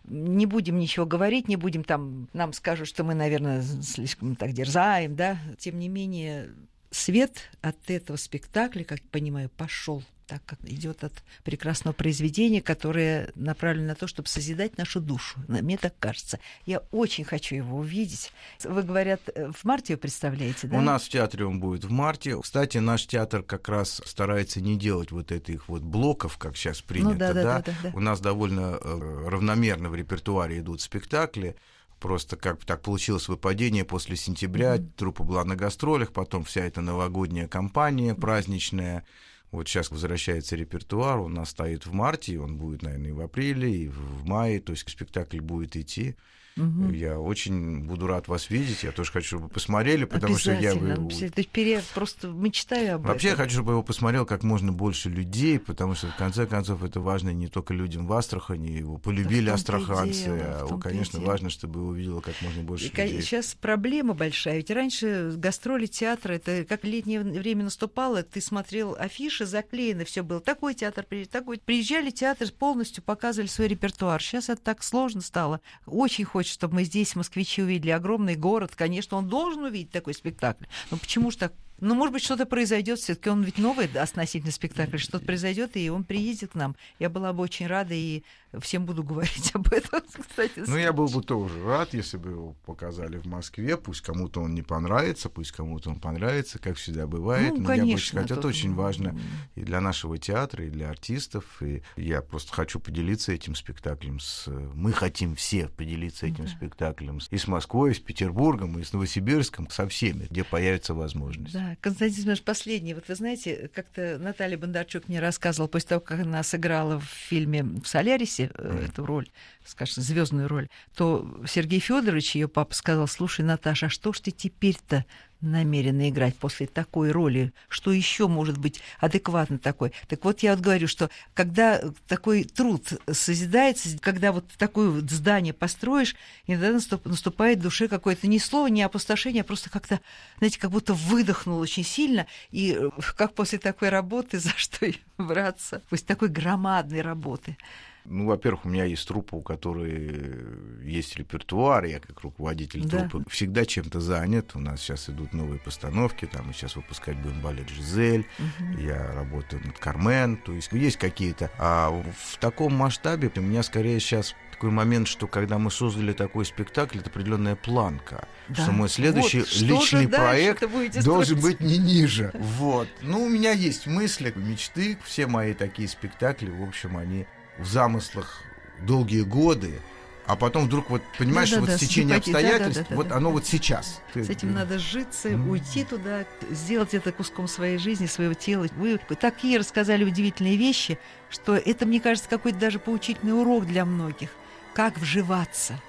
[0.04, 5.14] Не будем ничего говорить, не будем там, нам скажут, что мы, наверное, слишком так дерзаем,
[5.14, 5.38] да.
[5.58, 6.50] Тем не менее,
[6.90, 11.12] свет от этого спектакля, как понимаю, пошел так как идет от
[11.42, 15.40] прекрасного произведения, которое направлено на то, чтобы созидать нашу душу.
[15.48, 16.38] Мне так кажется.
[16.66, 18.32] Я очень хочу его увидеть.
[18.62, 20.78] Вы, говорят, э, в марте вы представляете, да?
[20.78, 22.40] У нас в театре он будет в марте.
[22.40, 27.10] Кстати, наш театр как раз старается не делать вот этих вот блоков, как сейчас принято,
[27.10, 27.58] ну, да, да, да?
[27.58, 27.90] Да, да, да.
[27.96, 31.56] У нас довольно э, равномерно в репертуаре идут спектакли
[32.00, 34.90] просто как так получилось выпадение после сентября, mm-hmm.
[34.96, 39.04] труппа была на гастролях, потом вся эта новогодняя кампания праздничная,
[39.50, 43.20] вот сейчас возвращается репертуар, он у нас стоит в марте, он будет, наверное, и в
[43.20, 46.16] апреле, и в мае, то есть спектакль будет идти.
[46.60, 46.92] Угу.
[46.92, 48.82] Я очень буду рад вас видеть.
[48.82, 50.72] Я тоже хочу, чтобы вы посмотрели, потому что я...
[50.72, 53.38] Это просто мечтаю об Вообще этом.
[53.38, 57.00] я хочу, чтобы его посмотрел как можно больше людей, потому что, в конце концов, это
[57.00, 61.80] важно не только людям в Астрахани, его полюбили да астраханцы, дело, а, конечно, важно, чтобы
[61.80, 63.22] его увидело как можно больше и, людей.
[63.22, 64.56] Сейчас проблема большая.
[64.56, 70.40] Ведь раньше гастроли театра, это как летнее время наступало, ты смотрел афиши, заклеены, все было.
[70.40, 71.58] Такой театр, такой.
[71.58, 74.22] Приезжали театр, полностью показывали свой репертуар.
[74.22, 75.60] Сейчас это так сложно стало.
[75.86, 78.72] Очень хочется хочет, чтобы мы здесь, москвичи, увидели огромный город.
[78.74, 80.64] Конечно, он должен увидеть такой спектакль.
[80.90, 82.98] Но почему же так ну, может быть, что-то произойдет.
[82.98, 84.98] Все-таки он ведь новый относительно спектакль.
[84.98, 86.76] Что-то произойдет, и он приедет к нам.
[86.98, 88.22] Я была бы очень рада и
[88.58, 90.64] всем буду говорить об этом, кстати.
[90.66, 93.76] Ну, я был бы тоже рад, если бы его показали в Москве.
[93.76, 97.54] Пусть кому-то он не понравится, пусть кому-то он понравится, как всегда бывает.
[97.54, 97.86] Ну, Но конечно,
[98.18, 99.16] я бы сказать, это очень важно
[99.54, 101.62] и для нашего театра, и для артистов.
[101.62, 104.48] И я просто хочу поделиться этим спектаклем с...
[104.74, 106.50] Мы хотим все поделиться этим да.
[106.50, 111.52] спектаклем и с Москвой, и с Петербургом, и с Новосибирском, со всеми, где появится возможность.
[111.52, 112.94] Да, Константин Семенович, последний.
[112.94, 117.62] Вот вы знаете, как-то Наталья Бондарчук мне рассказывала после того, как она сыграла в фильме
[117.62, 118.88] в Солярисе Алисе mm.
[118.88, 119.28] эту роль,
[119.64, 124.30] скажем, звездную роль, то Сергей Федорович, ее папа, сказал: слушай, Наташа, а что ж ты
[124.30, 125.04] теперь-то
[125.40, 129.92] намерена играть после такой роли, что еще может быть адекватно такой.
[130.08, 135.54] Так вот я вот говорю, что когда такой труд созидается, когда вот такое вот здание
[135.54, 136.14] построишь,
[136.46, 140.00] иногда наступает в душе какое-то не слово, не опустошение, а просто как-то,
[140.38, 142.78] знаете, как будто выдохнул очень сильно, и
[143.16, 144.86] как после такой работы, за что
[145.16, 147.56] браться, после такой громадной работы.
[148.04, 153.08] Ну, во-первых, у меня есть труппа, у которой есть репертуар, я как руководитель да.
[153.08, 154.52] труппы всегда чем-то занят.
[154.54, 158.80] У нас сейчас идут новые постановки, там мы сейчас выпускать будем балет «Жизель», угу.
[158.80, 161.50] я работаю над «Кармен», то есть есть какие-то.
[161.58, 166.44] А в таком масштабе у меня скорее сейчас такой момент, что когда мы создали такой
[166.44, 168.62] спектакль, это определенная планка, Да.
[168.62, 170.60] что мой следующий Вот, личный проект
[171.02, 171.58] должен строить?
[171.58, 172.30] быть не ниже.
[172.34, 172.86] Вот.
[173.00, 174.98] Ну, у меня есть мысли, мечты.
[175.02, 177.26] Все мои такие спектакли, в общем, они
[177.60, 178.42] в замыслах
[178.80, 179.80] долгие годы.
[180.26, 182.96] А потом вдруг вот, понимаешь, Да-да-да, вот стечение симпатии, обстоятельств, да-да-да-да-да.
[182.96, 184.00] вот оно вот сейчас.
[184.12, 185.50] Ты- С этим надо сжиться, Мгм.
[185.50, 188.66] уйти туда, сделать это куском своей жизни, своего тела.
[188.76, 190.98] Вы такие рассказали удивительные вещи,
[191.30, 194.30] что это, мне кажется, какой-то даже поучительный урок для многих.
[194.72, 195.80] Как вживаться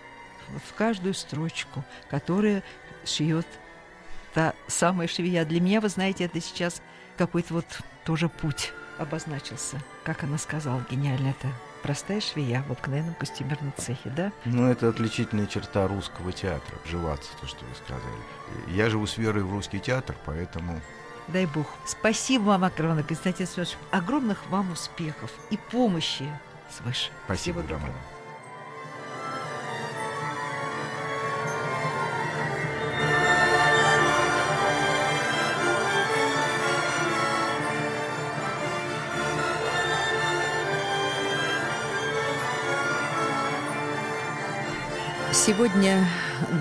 [0.50, 2.64] вот в каждую строчку, которая
[3.06, 3.46] шьет
[4.34, 5.46] та самая швея.
[5.46, 6.82] Для меня, вы знаете, это сейчас
[7.16, 7.66] какой-то вот
[8.06, 8.72] тоже путь
[9.02, 9.78] обозначился.
[10.04, 11.48] Как она сказала, гениально это.
[11.84, 14.32] Простая швея в обыкновенном костюмерном цехе, да?
[14.46, 18.76] Ну, это отличительная черта русского театра, вживаться, то, что вы сказали.
[18.76, 20.80] Я живу с верой в русский театр, поэтому
[21.28, 21.68] Дай бог.
[21.86, 23.78] Спасибо вам огромное, Константин Семенович.
[23.92, 26.28] Огромных вам успехов и помощи
[26.70, 27.10] свыше.
[27.26, 27.64] спасибо.
[27.68, 27.92] Роман.
[45.44, 46.08] Сегодня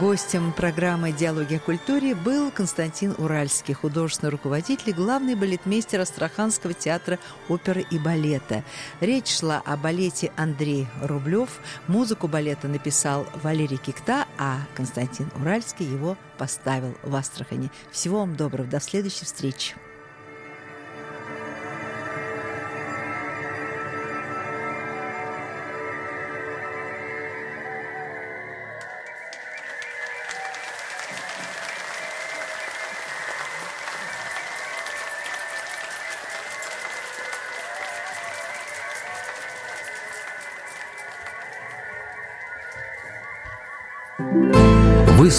[0.00, 7.18] гостем программы «Диалоги о культуре» был Константин Уральский, художественный руководитель и главный балетмейстер Астраханского театра
[7.50, 8.64] оперы и балета.
[9.00, 11.60] Речь шла о балете Андрей Рублев.
[11.88, 17.70] Музыку балета написал Валерий Кикта, а Константин Уральский его поставил в Астрахани.
[17.90, 18.66] Всего вам доброго.
[18.66, 19.74] До следующей встречи.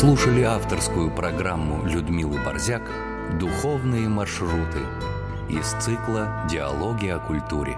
[0.01, 2.81] Слушали авторскую программу Людмилы Борзяк
[3.39, 4.79] «Духовные маршруты»
[5.47, 7.77] из цикла «Диалоги о культуре».